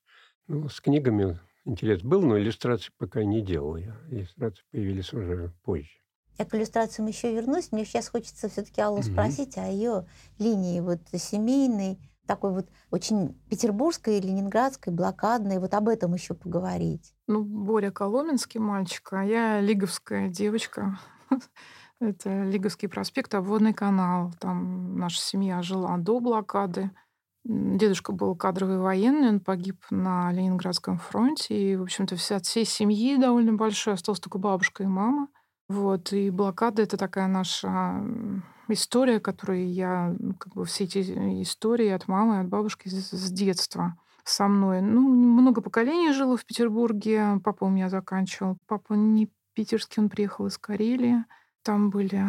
Ну, 0.47 0.69
с 0.69 0.81
книгами 0.81 1.39
интерес 1.65 2.03
был, 2.03 2.23
но 2.23 2.39
иллюстрации 2.39 2.93
пока 2.97 3.25
не 3.25 3.43
делал 3.43 3.77
я. 3.77 4.01
Иллюстрации 4.11 4.65
появились 4.71 5.13
уже 5.13 5.53
позже. 5.63 6.01
Я 6.39 6.45
к 6.45 6.55
иллюстрациям 6.55 7.09
еще 7.09 7.35
вернусь. 7.35 7.73
Мне 7.73 7.85
сейчас 7.85 8.09
хочется 8.09 8.49
все-таки 8.49 8.81
Аллу 8.81 9.03
Мгм. 9.03 9.03
спросить 9.03 9.57
о 9.59 9.67
ее 9.67 10.07
линии 10.39 10.79
вот 10.81 11.01
семейной, 11.13 11.99
такой 12.27 12.53
вот 12.53 12.69
очень 12.91 13.35
петербургской, 13.49 14.21
ленинградской, 14.21 14.93
блокадной. 14.93 15.59
Вот 15.59 15.75
об 15.75 15.89
этом 15.89 16.15
еще 16.15 16.35
поговорить. 16.35 17.15
Ну, 17.27 17.43
Боря 17.45 17.91
Коломенский 17.91 18.61
мальчик, 18.61 19.13
а 19.13 19.25
я 19.25 19.61
лиговская 19.61 20.29
девочка. 20.29 20.99
Это 22.01 22.45
Лиговский 22.45 22.89
проспект, 22.89 23.35
обводный 23.35 23.73
канал. 23.73 24.33
Там 24.41 24.99
наша 24.99 25.21
семья 25.21 25.63
жила 25.63 25.97
до 25.97 26.21
блокады. 26.21 26.91
Дедушка 27.45 28.13
был 28.13 28.35
кадровый 28.35 28.79
военный, 28.79 29.29
он 29.29 29.41
погиб 29.41 29.85
на 29.91 30.33
Ленинградском 30.33 30.99
фронте. 30.99 31.73
И, 31.73 31.77
в 31.77 31.83
общем-то, 31.83 32.17
вся, 32.17 32.41
всей 32.41 32.65
семьи 32.65 33.17
довольно 33.17 33.53
большой. 33.53 33.95
Осталась 33.95 34.21
только 34.21 34.39
бабушка 34.39 34.83
и 34.83 34.87
мама. 34.87 35.29
Вот. 35.69 36.13
И 36.13 36.31
блокада— 36.31 36.83
это 36.85 36.97
такая 36.97 37.27
наша 37.27 38.03
история, 38.69 39.21
которую 39.21 39.71
я... 39.73 40.15
Как 40.39 40.55
бы 40.55 40.65
все 40.65 40.85
эти 40.85 41.01
истории 41.43 41.89
от 41.89 42.09
мамы, 42.09 42.41
от 42.41 42.49
бабушки 42.49 42.89
с 42.89 43.31
детства. 43.31 43.97
со 44.25 44.49
мной. 44.49 44.81
Ну, 44.81 45.01
много 45.03 45.61
поколений 45.61 46.13
жило 46.13 46.37
в 46.37 46.45
Петербурге. 46.45 47.41
Папа 47.45 47.65
у 47.65 47.69
меня 47.69 47.89
заканчивал. 47.91 48.57
Папа 48.67 48.95
не 48.95 49.31
питерский, 49.53 50.03
он 50.03 50.09
приехал 50.09 50.47
из 50.47 50.59
Карелии. 50.59 51.25
Там 51.65 51.89
были 51.89 52.23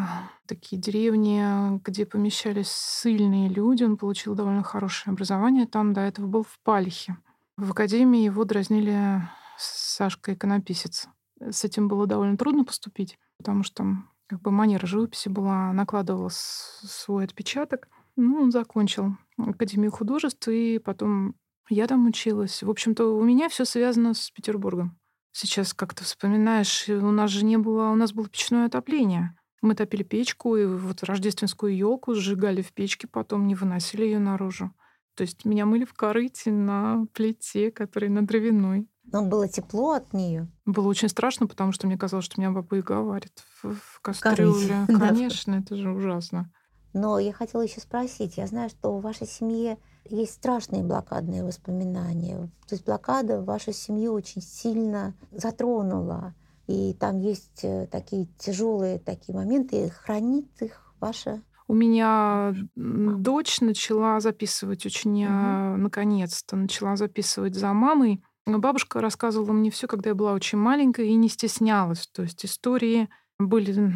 такие 0.47 0.81
деревни, 0.81 1.77
где 1.83 2.05
помещались 2.05 2.71
сильные 2.71 3.49
люди. 3.49 3.83
Он 3.83 3.97
получил 3.97 4.33
довольно 4.33 4.63
хорошее 4.63 5.11
образование. 5.11 5.67
Там 5.67 5.91
до 5.91 6.01
этого 6.01 6.25
был 6.25 6.43
в 6.43 6.57
Пальхе. 6.63 7.17
В 7.57 7.71
академии 7.71 8.23
его 8.23 8.45
дразнили 8.45 9.21
Сашка 9.57 10.33
иконописец. 10.33 11.09
С 11.41 11.65
этим 11.65 11.89
было 11.89 12.07
довольно 12.07 12.37
трудно 12.37 12.63
поступить, 12.63 13.19
потому 13.37 13.63
что 13.63 13.75
там 13.75 14.09
как 14.27 14.41
бы 14.41 14.51
манера 14.51 14.85
живописи 14.85 15.27
была, 15.27 15.73
накладывала 15.73 16.29
свой 16.31 17.25
отпечаток. 17.25 17.89
Ну, 18.15 18.41
он 18.41 18.51
закончил 18.51 19.17
Академию 19.37 19.91
художеств, 19.91 20.47
и 20.47 20.79
потом 20.79 21.35
я 21.69 21.87
там 21.87 22.07
училась. 22.07 22.63
В 22.63 22.69
общем-то, 22.69 23.13
у 23.13 23.21
меня 23.21 23.49
все 23.49 23.65
связано 23.65 24.13
с 24.13 24.31
Петербургом. 24.31 24.97
Сейчас 25.37 25.73
как-то 25.73 26.05
вспоминаешь, 26.05 26.87
у 26.87 27.11
нас 27.11 27.29
же 27.29 27.43
не 27.43 27.57
было, 27.57 27.89
у 27.89 27.95
нас 27.95 28.13
было 28.13 28.29
печное 28.29 28.67
отопление. 28.67 29.37
Мы 29.61 29.75
топили 29.75 30.01
печку, 30.01 30.55
и 30.55 30.65
вот 30.65 31.03
рождественскую 31.03 31.75
елку 31.75 32.15
сжигали 32.15 32.61
в 32.61 32.71
печке, 32.71 33.05
потом 33.05 33.45
не 33.45 33.53
выносили 33.53 34.05
ее 34.05 34.19
наружу. 34.19 34.71
То 35.13 35.23
есть 35.23 35.43
меня 35.43 35.65
мыли 35.65 35.83
в 35.83 35.93
корыте 35.93 36.51
на 36.53 37.05
плите, 37.11 37.69
которая 37.69 38.09
на 38.09 38.25
дровяной. 38.25 38.87
Но 39.11 39.25
было 39.25 39.49
тепло 39.49 39.91
от 39.91 40.13
нее. 40.13 40.49
Было 40.65 40.87
очень 40.87 41.09
страшно, 41.09 41.47
потому 41.47 41.73
что 41.73 41.85
мне 41.85 41.97
казалось, 41.97 42.23
что 42.23 42.39
меня 42.39 42.51
баба 42.51 42.73
Яга 42.77 43.01
варит 43.01 43.43
в, 43.61 43.73
в 43.73 43.99
кастрюле. 43.99 44.85
Конечно, 44.87 45.55
это 45.55 45.75
же 45.75 45.91
ужасно. 45.91 46.49
Но 46.93 47.19
я 47.19 47.33
хотела 47.33 47.61
еще 47.61 47.81
спросить, 47.81 48.37
я 48.37 48.47
знаю, 48.47 48.69
что 48.69 48.97
в 48.97 49.01
вашей 49.01 49.27
семье 49.27 49.79
есть 50.05 50.33
страшные 50.33 50.83
блокадные 50.83 51.43
воспоминания. 51.43 52.49
То 52.67 52.75
есть 52.75 52.85
блокада 52.85 53.41
вашу 53.41 53.73
семью 53.73 54.13
очень 54.13 54.41
сильно 54.41 55.13
затронула. 55.31 56.33
И 56.67 56.93
там 56.93 57.19
есть 57.19 57.63
э, 57.63 57.87
такие 57.91 58.27
тяжелые 58.37 58.99
такие 58.99 59.35
моменты, 59.35 59.85
и 59.85 59.89
хранит 59.89 60.47
их 60.61 60.93
ваша 60.99 61.41
у 61.67 61.73
меня 61.73 62.53
дочь 62.75 63.59
начала 63.59 64.19
записывать 64.19 64.85
очень, 64.85 65.25
угу. 65.25 65.81
наконец-то, 65.81 66.55
начала 66.55 66.95
записывать 66.95 67.55
за 67.55 67.73
мамой. 67.73 68.23
Бабушка 68.45 69.01
рассказывала 69.01 69.51
мне 69.51 69.71
все, 69.71 69.87
когда 69.87 70.11
я 70.11 70.15
была 70.15 70.33
очень 70.33 70.59
маленькая, 70.59 71.07
и 71.07 71.15
не 71.15 71.27
стеснялась. 71.27 72.07
То 72.13 72.21
есть 72.21 72.45
истории 72.45 73.09
были 73.39 73.93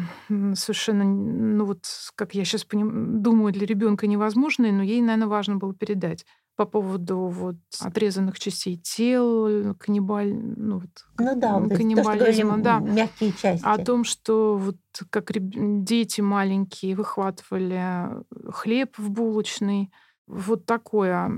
совершенно, 0.54 1.04
ну 1.04 1.64
вот, 1.64 1.84
как 2.14 2.34
я 2.34 2.44
сейчас 2.44 2.64
поним... 2.64 3.22
думаю, 3.22 3.52
для 3.52 3.66
ребенка 3.66 4.06
невозможные, 4.06 4.72
но 4.72 4.82
ей, 4.82 5.00
наверное, 5.00 5.28
важно 5.28 5.56
было 5.56 5.74
передать 5.74 6.26
по 6.56 6.66
поводу 6.66 7.20
вот 7.28 7.56
отрезанных 7.80 8.38
частей 8.38 8.76
тел, 8.76 9.74
каннибаль, 9.76 10.34
ну 10.34 10.80
вот 10.80 10.90
ну 11.18 11.40
да, 11.40 11.58
каннибализма, 11.58 12.56
то, 12.56 12.62
да, 12.62 12.78
мягкие 12.80 13.32
части. 13.32 13.64
О 13.64 13.78
том, 13.78 14.04
что 14.04 14.58
вот 14.58 14.76
как 15.08 15.30
дети 15.32 16.20
маленькие 16.20 16.96
выхватывали 16.96 18.10
хлеб 18.50 18.98
в 18.98 19.08
булочный, 19.08 19.90
вот 20.30 20.64
такое, 20.64 21.28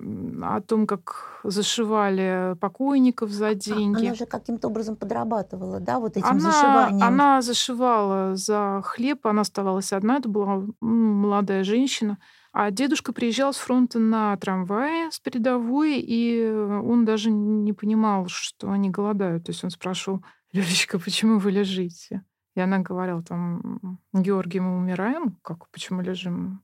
о 0.43 0.61
том, 0.61 0.87
как 0.87 1.41
зашивали 1.45 2.57
покойников 2.61 3.31
за 3.31 3.49
а, 3.49 3.55
деньги. 3.55 4.07
Она 4.07 4.15
же 4.15 4.27
каким-то 4.27 4.69
образом 4.69 4.97
подрабатывала, 4.97 5.81
да, 5.81 5.99
вот 5.99 6.17
этим 6.17 6.27
она, 6.27 6.41
зашиванием? 6.41 7.07
Она 7.07 7.43
зашивала 7.43 8.37
за 8.37 8.83
хлеб, 8.85 9.27
она 9.27 9.41
оставалась 9.41 9.93
одна, 9.93 10.19
это 10.19 10.29
была 10.29 10.63
молодая 10.81 11.65
женщина. 11.65 12.19
А 12.53 12.71
дедушка 12.71 13.15
приезжал 13.15 13.55
с 13.55 13.57
фронта 13.57 13.99
на 13.99 14.37
трамвае 14.37 15.11
с 15.11 15.19
передовой, 15.19 15.99
и 15.99 16.47
он 16.51 17.07
даже 17.07 17.31
не 17.31 17.73
понимал, 17.73 18.27
что 18.29 18.71
они 18.71 18.91
голодают. 18.91 19.45
То 19.45 19.53
есть 19.53 19.65
он 19.65 19.71
спрашивал, 19.71 20.23
Лёлечка, 20.53 20.99
почему 20.99 21.39
вы 21.39 21.51
лежите? 21.51 22.25
И 22.55 22.61
она 22.61 22.79
говорила, 22.79 23.23
там, 23.23 23.99
Георгий, 24.13 24.61
мы 24.61 24.77
умираем? 24.77 25.39
Как, 25.41 25.71
почему 25.71 26.03
лежим? 26.03 26.63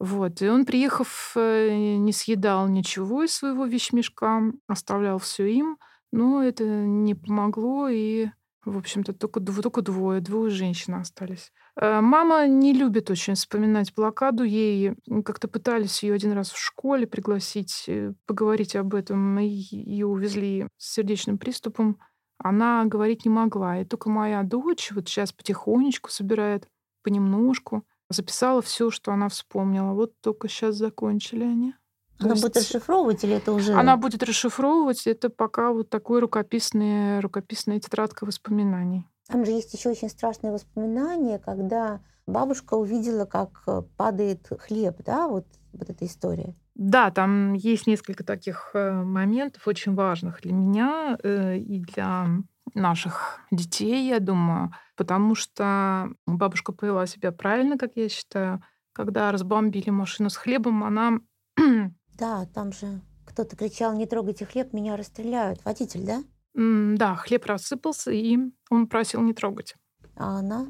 Вот. 0.00 0.42
И 0.42 0.48
он, 0.48 0.64
приехав, 0.64 1.32
э, 1.36 1.96
не 1.96 2.12
съедал 2.12 2.68
ничего 2.68 3.24
из 3.24 3.34
своего 3.34 3.66
вещмешка, 3.66 4.42
оставлял 4.68 5.18
все 5.18 5.46
им. 5.46 5.78
Но 6.12 6.42
это 6.42 6.64
не 6.64 7.14
помогло, 7.14 7.88
и, 7.88 8.28
в 8.64 8.78
общем-то, 8.78 9.12
только, 9.12 9.40
только 9.40 9.82
двое, 9.82 10.20
двое 10.20 10.50
женщин 10.50 10.94
остались. 10.94 11.52
Э, 11.80 12.00
мама 12.00 12.46
не 12.46 12.72
любит 12.72 13.10
очень 13.10 13.34
вспоминать 13.34 13.92
блокаду. 13.94 14.44
Ей 14.44 14.94
как-то 15.24 15.48
пытались 15.48 16.02
ее 16.02 16.14
один 16.14 16.32
раз 16.32 16.50
в 16.50 16.58
школе 16.58 17.06
пригласить, 17.06 17.84
э, 17.88 18.14
поговорить 18.26 18.76
об 18.76 18.94
этом. 18.94 19.38
Ее 19.38 20.06
увезли 20.06 20.68
с 20.76 20.94
сердечным 20.94 21.38
приступом. 21.38 21.98
Она 22.38 22.84
говорить 22.84 23.24
не 23.24 23.30
могла. 23.30 23.80
И 23.80 23.84
только 23.84 24.08
моя 24.10 24.44
дочь 24.44 24.92
вот 24.92 25.08
сейчас 25.08 25.32
потихонечку 25.32 26.10
собирает 26.10 26.68
понемножку 27.02 27.84
записала 28.08 28.62
все, 28.62 28.90
что 28.90 29.12
она 29.12 29.28
вспомнила. 29.28 29.92
Вот 29.92 30.20
только 30.20 30.48
сейчас 30.48 30.76
закончили 30.76 31.44
они. 31.44 31.74
Она 32.20 32.34
будет 32.34 32.56
расшифровывать 32.56 33.22
или 33.24 33.36
это 33.36 33.52
уже? 33.52 33.72
Она 33.74 33.96
будет 33.96 34.22
расшифровывать. 34.22 35.06
Это 35.06 35.30
пока 35.30 35.72
вот 35.72 35.88
такой 35.88 36.20
рукописная, 36.20 37.20
рукописная 37.20 37.78
тетрадка 37.78 38.24
воспоминаний. 38.24 39.06
Там 39.28 39.44
же 39.44 39.52
есть 39.52 39.72
еще 39.74 39.90
очень 39.90 40.08
страшные 40.08 40.52
воспоминания, 40.52 41.38
когда 41.38 42.00
бабушка 42.26 42.74
увидела, 42.74 43.24
как 43.24 43.62
э, 43.66 43.82
падает 43.96 44.48
хлеб, 44.58 44.96
да, 45.04 45.28
вот, 45.28 45.46
вот 45.72 45.90
эта 45.90 46.06
история. 46.06 46.54
Да, 46.74 47.10
там 47.10 47.52
есть 47.52 47.86
несколько 47.86 48.24
таких 48.24 48.70
э, 48.74 48.90
моментов 48.90 49.66
очень 49.66 49.94
важных 49.94 50.40
для 50.42 50.52
меня 50.52 51.18
э, 51.22 51.58
и 51.58 51.80
для 51.80 52.28
наших 52.74 53.40
детей, 53.50 54.08
я 54.08 54.20
думаю, 54.20 54.72
потому 54.96 55.34
что 55.34 56.10
бабушка 56.26 56.72
повела 56.72 57.06
себя 57.06 57.32
правильно, 57.32 57.78
как 57.78 57.92
я 57.96 58.08
считаю. 58.08 58.62
Когда 58.92 59.30
разбомбили 59.30 59.90
машину 59.90 60.30
с 60.30 60.36
хлебом, 60.36 60.84
она... 60.84 61.20
Да, 62.18 62.46
там 62.46 62.72
же 62.72 63.00
кто-то 63.24 63.54
кричал, 63.54 63.94
не 63.94 64.06
трогайте 64.06 64.44
хлеб, 64.44 64.72
меня 64.72 64.96
расстреляют. 64.96 65.64
Водитель, 65.64 66.04
да? 66.04 66.24
Да, 66.54 67.14
хлеб 67.14 67.46
рассыпался, 67.46 68.10
и 68.10 68.36
он 68.70 68.88
просил 68.88 69.20
не 69.20 69.32
трогать. 69.32 69.76
А 70.16 70.40
она 70.40 70.66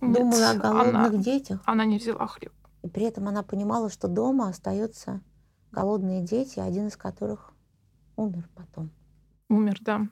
Нет, 0.00 0.18
думала 0.18 0.50
о 0.50 0.54
голодных 0.54 0.94
она, 0.94 1.08
детях? 1.10 1.60
Она 1.66 1.84
не 1.84 1.98
взяла 1.98 2.28
хлеб. 2.28 2.52
И 2.82 2.88
при 2.88 3.04
этом 3.04 3.26
она 3.26 3.42
понимала, 3.42 3.90
что 3.90 4.06
дома 4.06 4.48
остаются 4.48 5.20
голодные 5.72 6.22
дети, 6.22 6.60
один 6.60 6.86
из 6.86 6.96
которых 6.96 7.52
умер 8.16 8.48
потом. 8.54 8.92
Умер, 9.48 9.78
да. 9.80 10.08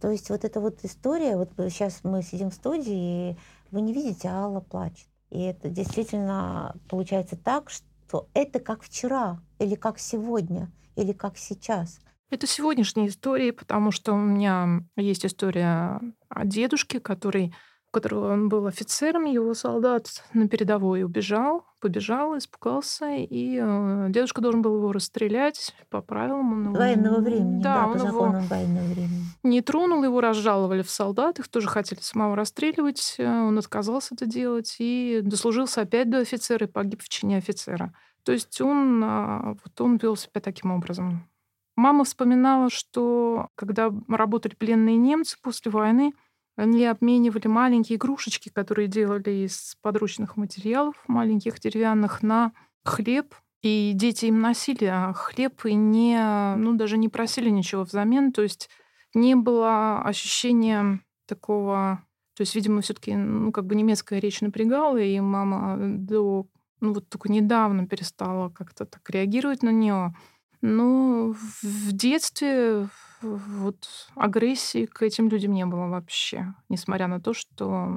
То 0.00 0.10
есть 0.10 0.30
вот 0.30 0.44
эта 0.44 0.60
вот 0.60 0.78
история, 0.82 1.36
вот 1.36 1.50
сейчас 1.56 2.00
мы 2.02 2.22
сидим 2.22 2.50
в 2.50 2.54
студии, 2.54 3.32
и 3.32 3.36
вы 3.70 3.82
не 3.82 3.92
видите, 3.92 4.28
а 4.28 4.44
Алла 4.44 4.60
плачет. 4.60 5.06
И 5.30 5.40
это 5.42 5.68
действительно 5.68 6.74
получается 6.88 7.36
так, 7.36 7.70
что 7.70 8.28
это 8.34 8.60
как 8.60 8.82
вчера, 8.82 9.40
или 9.58 9.74
как 9.74 9.98
сегодня, 9.98 10.72
или 10.96 11.12
как 11.12 11.36
сейчас. 11.36 12.00
Это 12.30 12.46
сегодняшняя 12.46 13.08
история, 13.08 13.52
потому 13.52 13.90
что 13.90 14.12
у 14.14 14.18
меня 14.18 14.84
есть 14.96 15.26
история 15.26 16.00
о 16.28 16.44
дедушке, 16.44 17.00
который 17.00 17.54
у 17.90 17.92
которого 17.92 18.32
он 18.32 18.48
был 18.48 18.66
офицером, 18.66 19.24
его 19.24 19.52
солдат 19.54 20.06
на 20.32 20.48
передовой 20.48 21.02
убежал, 21.02 21.64
побежал, 21.80 22.38
испугался, 22.38 23.16
и 23.16 23.58
э, 23.60 24.06
дедушка 24.10 24.40
должен 24.40 24.62
был 24.62 24.76
его 24.76 24.92
расстрелять 24.92 25.74
по 25.88 26.00
правилам. 26.00 26.68
Он 26.68 26.72
военного 26.72 27.20
времени, 27.20 27.60
да, 27.60 27.86
да 27.86 27.92
по 27.92 27.98
законам 27.98 28.46
военного 28.46 28.84
времени. 28.84 29.24
Не 29.42 29.60
тронул, 29.60 30.04
его 30.04 30.20
разжаловали 30.20 30.82
в 30.82 30.90
солдат, 30.90 31.40
их 31.40 31.48
тоже 31.48 31.66
хотели 31.66 31.98
самого 32.00 32.36
расстреливать, 32.36 33.16
э, 33.18 33.26
он 33.26 33.58
отказался 33.58 34.14
это 34.14 34.24
делать 34.24 34.76
и 34.78 35.20
дослужился 35.24 35.80
опять 35.80 36.08
до 36.08 36.18
офицера 36.18 36.66
и 36.66 36.70
погиб 36.70 37.02
в 37.02 37.08
чине 37.08 37.38
офицера. 37.38 37.92
То 38.22 38.30
есть 38.30 38.60
он, 38.60 39.02
а, 39.02 39.56
вот 39.64 39.80
он 39.80 39.96
вел 39.96 40.14
себя 40.14 40.40
таким 40.40 40.70
образом. 40.70 41.26
Мама 41.74 42.04
вспоминала, 42.04 42.70
что 42.70 43.48
когда 43.56 43.90
работали 44.06 44.54
пленные 44.54 44.96
немцы 44.96 45.38
после 45.42 45.72
войны, 45.72 46.12
они 46.60 46.84
обменивали 46.84 47.48
маленькие 47.48 47.96
игрушечки, 47.96 48.50
которые 48.50 48.86
делали 48.86 49.46
из 49.46 49.76
подручных 49.80 50.36
материалов, 50.36 50.94
маленьких 51.06 51.58
деревянных, 51.58 52.22
на 52.22 52.52
хлеб. 52.84 53.34
И 53.62 53.92
дети 53.94 54.26
им 54.26 54.40
носили 54.40 54.86
а 54.86 55.12
хлеб 55.12 55.64
и 55.64 55.74
не, 55.74 56.54
ну, 56.56 56.74
даже 56.74 56.96
не 56.98 57.08
просили 57.08 57.50
ничего 57.50 57.84
взамен. 57.84 58.32
То 58.32 58.42
есть 58.42 58.68
не 59.14 59.34
было 59.34 60.02
ощущения 60.02 61.00
такого... 61.26 62.04
То 62.36 62.42
есть, 62.42 62.54
видимо, 62.54 62.80
все 62.80 62.94
таки 62.94 63.14
ну, 63.14 63.52
как 63.52 63.66
бы 63.66 63.74
немецкая 63.74 64.18
речь 64.18 64.40
напрягала, 64.40 64.96
и 64.98 65.20
мама 65.20 65.76
до 65.78 66.46
ну, 66.80 66.94
вот 66.94 67.08
только 67.08 67.30
недавно 67.30 67.86
перестала 67.86 68.48
как-то 68.48 68.86
так 68.86 69.08
реагировать 69.10 69.62
на 69.62 69.70
нее. 69.70 70.14
Но 70.62 71.34
в 71.62 71.92
детстве 71.92 72.88
вот 73.22 73.88
агрессии 74.14 74.86
к 74.86 75.02
этим 75.02 75.28
людям 75.28 75.52
не 75.52 75.66
было 75.66 75.86
вообще, 75.86 76.54
несмотря 76.68 77.06
на 77.06 77.20
то, 77.20 77.34
что 77.34 77.88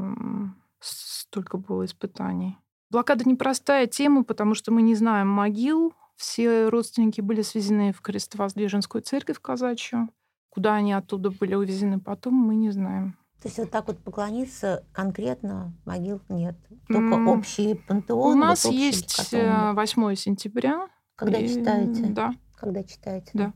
столько 0.79 1.57
было 1.57 1.85
испытаний. 1.85 2.57
Блокада 2.89 3.27
непростая 3.27 3.87
тема, 3.87 4.23
потому 4.23 4.53
что 4.53 4.71
мы 4.71 4.81
не 4.81 4.95
знаем 4.95 5.27
могил 5.27 5.93
все 6.15 6.69
родственники 6.69 7.21
были 7.21 7.41
свезены 7.41 7.91
в 7.91 8.01
Крестовоздвиженскую 8.01 9.01
церковь 9.01 9.39
казачью. 9.39 10.09
Куда 10.49 10.75
они 10.75 10.93
оттуда 10.93 11.31
были 11.31 11.55
увезены 11.55 11.99
потом, 11.99 12.35
мы 12.35 12.55
не 12.55 12.71
знаем. 12.71 13.17
То 13.41 13.47
есть 13.49 13.57
вот 13.57 13.71
так 13.71 13.87
вот 13.87 14.01
поклониться 14.01 14.85
конкретно 14.93 15.73
могил 15.85 16.21
нет. 16.29 16.55
Только 16.87 17.15
М, 17.15 17.27
общий 17.27 17.73
пантеон. 17.73 18.33
У 18.33 18.35
нас 18.39 18.63
вот 18.63 18.73
есть 18.73 19.33
э, 19.33 19.73
8 19.73 20.15
сентября. 20.15 20.87
Когда 21.15 21.39
И, 21.39 21.47
читаете? 21.49 22.05
Да. 22.05 22.33
Когда 22.55 22.83
читаете? 22.83 23.31
Да. 23.33 23.53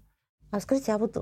А 0.51 0.59
скажите, 0.59 0.93
а 0.93 0.97
вот 0.97 1.17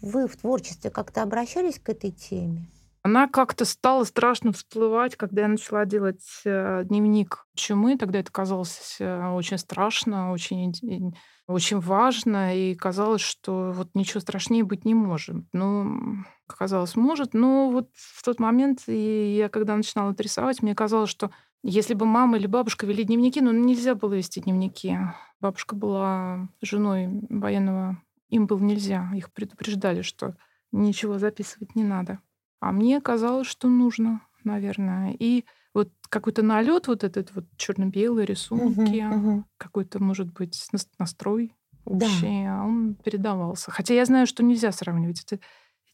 вы 0.00 0.26
в 0.26 0.36
творчестве 0.36 0.90
как-то 0.90 1.22
обращались 1.22 1.78
к 1.78 1.88
этой 1.88 2.10
теме? 2.10 2.68
Она 3.06 3.28
как-то 3.28 3.64
стала 3.64 4.02
страшно 4.02 4.50
всплывать, 4.52 5.14
когда 5.14 5.42
я 5.42 5.48
начала 5.48 5.84
делать 5.84 6.26
э, 6.44 6.82
дневник 6.86 7.46
чумы. 7.54 7.96
Тогда 7.96 8.18
это 8.18 8.32
казалось 8.32 8.96
э, 8.98 9.28
очень 9.28 9.58
страшно, 9.58 10.32
очень, 10.32 11.14
очень 11.46 11.78
важно, 11.78 12.56
и 12.56 12.74
казалось, 12.74 13.20
что 13.20 13.70
вот 13.72 13.90
ничего 13.94 14.18
страшнее 14.18 14.64
быть 14.64 14.84
не 14.84 14.94
может. 14.94 15.36
Ну, 15.52 16.24
казалось, 16.48 16.96
может, 16.96 17.32
но 17.32 17.70
вот 17.70 17.90
в 17.94 18.24
тот 18.24 18.40
момент, 18.40 18.80
и 18.88 19.36
я 19.36 19.48
когда 19.50 19.76
начинала 19.76 20.10
это 20.10 20.24
рисовать, 20.24 20.60
мне 20.60 20.74
казалось, 20.74 21.10
что 21.10 21.30
если 21.62 21.94
бы 21.94 22.06
мама 22.06 22.38
или 22.38 22.48
бабушка 22.48 22.86
вели 22.86 23.04
дневники, 23.04 23.40
ну, 23.40 23.52
нельзя 23.52 23.94
было 23.94 24.14
вести 24.14 24.40
дневники. 24.40 24.98
Бабушка 25.40 25.76
была 25.76 26.48
женой 26.60 27.08
военного, 27.30 28.02
им 28.28 28.46
было 28.46 28.58
нельзя. 28.60 29.10
Их 29.14 29.32
предупреждали, 29.32 30.02
что 30.02 30.36
ничего 30.72 31.18
записывать 31.18 31.74
не 31.76 31.84
надо. 31.84 32.20
А 32.60 32.72
мне 32.72 33.00
казалось, 33.00 33.46
что 33.46 33.68
нужно, 33.68 34.22
наверное. 34.44 35.14
И 35.18 35.44
вот 35.74 35.92
какой-то 36.08 36.42
налет, 36.42 36.88
вот 36.88 37.04
этот 37.04 37.34
вот 37.34 37.44
черно-белый 37.56 38.24
рисунки, 38.24 39.04
Мгм, 39.04 39.16
мгм. 39.16 39.44
какой-то, 39.58 40.02
может 40.02 40.32
быть, 40.32 40.66
нас- 40.72 40.88
настрой 40.98 41.54
Да. 41.84 42.06
общий, 42.08 42.44
а 42.46 42.64
он 42.64 42.94
передавался. 42.96 43.70
Хотя 43.70 43.94
я 43.94 44.04
знаю, 44.06 44.26
что 44.26 44.42
нельзя 44.42 44.72
сравнивать. 44.72 45.22
Это, 45.24 45.40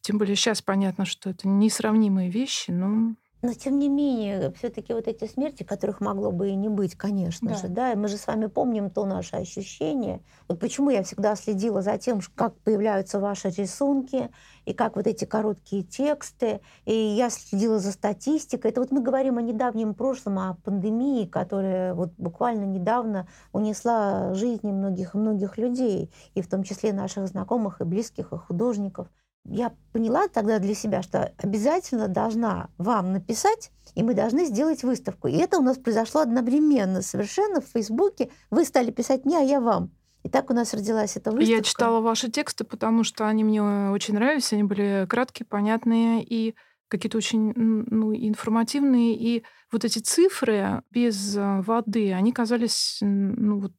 тем 0.02 0.18
более 0.18 0.36
сейчас 0.36 0.62
понятно, 0.62 1.04
что 1.06 1.30
это 1.30 1.48
несравнимые 1.48 2.30
вещи, 2.30 2.70
но 2.72 3.16
Но 3.42 3.52
тем 3.54 3.80
не 3.80 3.88
менее, 3.88 4.52
все-таки 4.52 4.94
вот 4.94 5.08
эти 5.08 5.24
смерти, 5.26 5.64
которых 5.64 6.00
могло 6.00 6.30
бы 6.30 6.50
и 6.50 6.54
не 6.54 6.68
быть, 6.68 6.94
конечно 6.94 7.48
Да. 7.48 7.54
же, 7.56 7.68
да, 7.68 7.92
и 7.92 7.96
мы 7.96 8.06
же 8.06 8.16
с 8.16 8.28
вами 8.28 8.46
помним 8.46 8.88
то 8.88 9.04
наше 9.04 9.34
ощущение. 9.34 10.20
Вот 10.46 10.60
почему 10.60 10.90
я 10.90 11.02
всегда 11.02 11.34
следила 11.34 11.82
за 11.82 11.98
тем, 11.98 12.20
как 12.36 12.56
появляются 12.60 13.18
ваши 13.18 13.50
рисунки 13.50 14.30
и 14.64 14.72
как 14.72 14.94
вот 14.94 15.08
эти 15.08 15.24
короткие 15.24 15.82
тексты, 15.82 16.60
и 16.84 16.94
я 16.94 17.30
следила 17.30 17.80
за 17.80 17.90
статистикой. 17.90 18.70
Это 18.70 18.80
вот 18.80 18.92
мы 18.92 19.00
говорим 19.02 19.38
о 19.38 19.42
недавнем 19.42 19.94
прошлом, 19.94 20.38
о 20.38 20.56
пандемии, 20.62 21.26
которая 21.26 21.94
вот 21.94 22.12
буквально 22.18 22.64
недавно 22.64 23.26
унесла 23.52 24.34
жизни 24.34 24.70
многих 24.70 25.14
многих 25.14 25.58
людей, 25.58 26.12
и 26.34 26.42
в 26.42 26.48
том 26.48 26.62
числе 26.62 26.92
наших 26.92 27.26
знакомых 27.26 27.80
и 27.80 27.84
близких, 27.84 28.32
и 28.32 28.36
художников 28.36 29.08
я 29.44 29.72
поняла 29.92 30.28
тогда 30.28 30.58
для 30.58 30.74
себя, 30.74 31.02
что 31.02 31.32
обязательно 31.36 32.08
должна 32.08 32.70
вам 32.78 33.12
написать, 33.12 33.70
и 33.94 34.02
мы 34.02 34.14
должны 34.14 34.44
сделать 34.46 34.82
выставку. 34.82 35.28
И 35.28 35.36
это 35.36 35.58
у 35.58 35.62
нас 35.62 35.78
произошло 35.78 36.20
одновременно, 36.20 37.02
совершенно 37.02 37.60
в 37.60 37.66
Фейсбуке. 37.66 38.30
Вы 38.50 38.64
стали 38.64 38.90
писать 38.90 39.24
мне, 39.24 39.38
а 39.38 39.42
я 39.42 39.60
вам. 39.60 39.90
И 40.22 40.28
так 40.28 40.50
у 40.50 40.54
нас 40.54 40.72
родилась 40.72 41.16
эта 41.16 41.32
выставка. 41.32 41.56
я 41.56 41.62
читала 41.62 42.00
ваши 42.00 42.30
тексты, 42.30 42.64
потому 42.64 43.02
что 43.02 43.26
они 43.26 43.42
мне 43.42 43.62
очень 43.90 44.14
нравились. 44.14 44.52
Они 44.52 44.62
были 44.62 45.06
краткие, 45.08 45.46
понятные 45.46 46.22
и 46.22 46.54
какие-то 46.86 47.18
очень 47.18 47.52
ну, 47.54 48.14
информативные. 48.14 49.16
И 49.16 49.42
вот 49.72 49.84
эти 49.84 49.98
цифры 49.98 50.82
без 50.90 51.36
э, 51.36 51.62
воды, 51.62 52.12
они 52.12 52.32
казались 52.32 52.98
ну, 53.00 53.58
вот, 53.58 53.72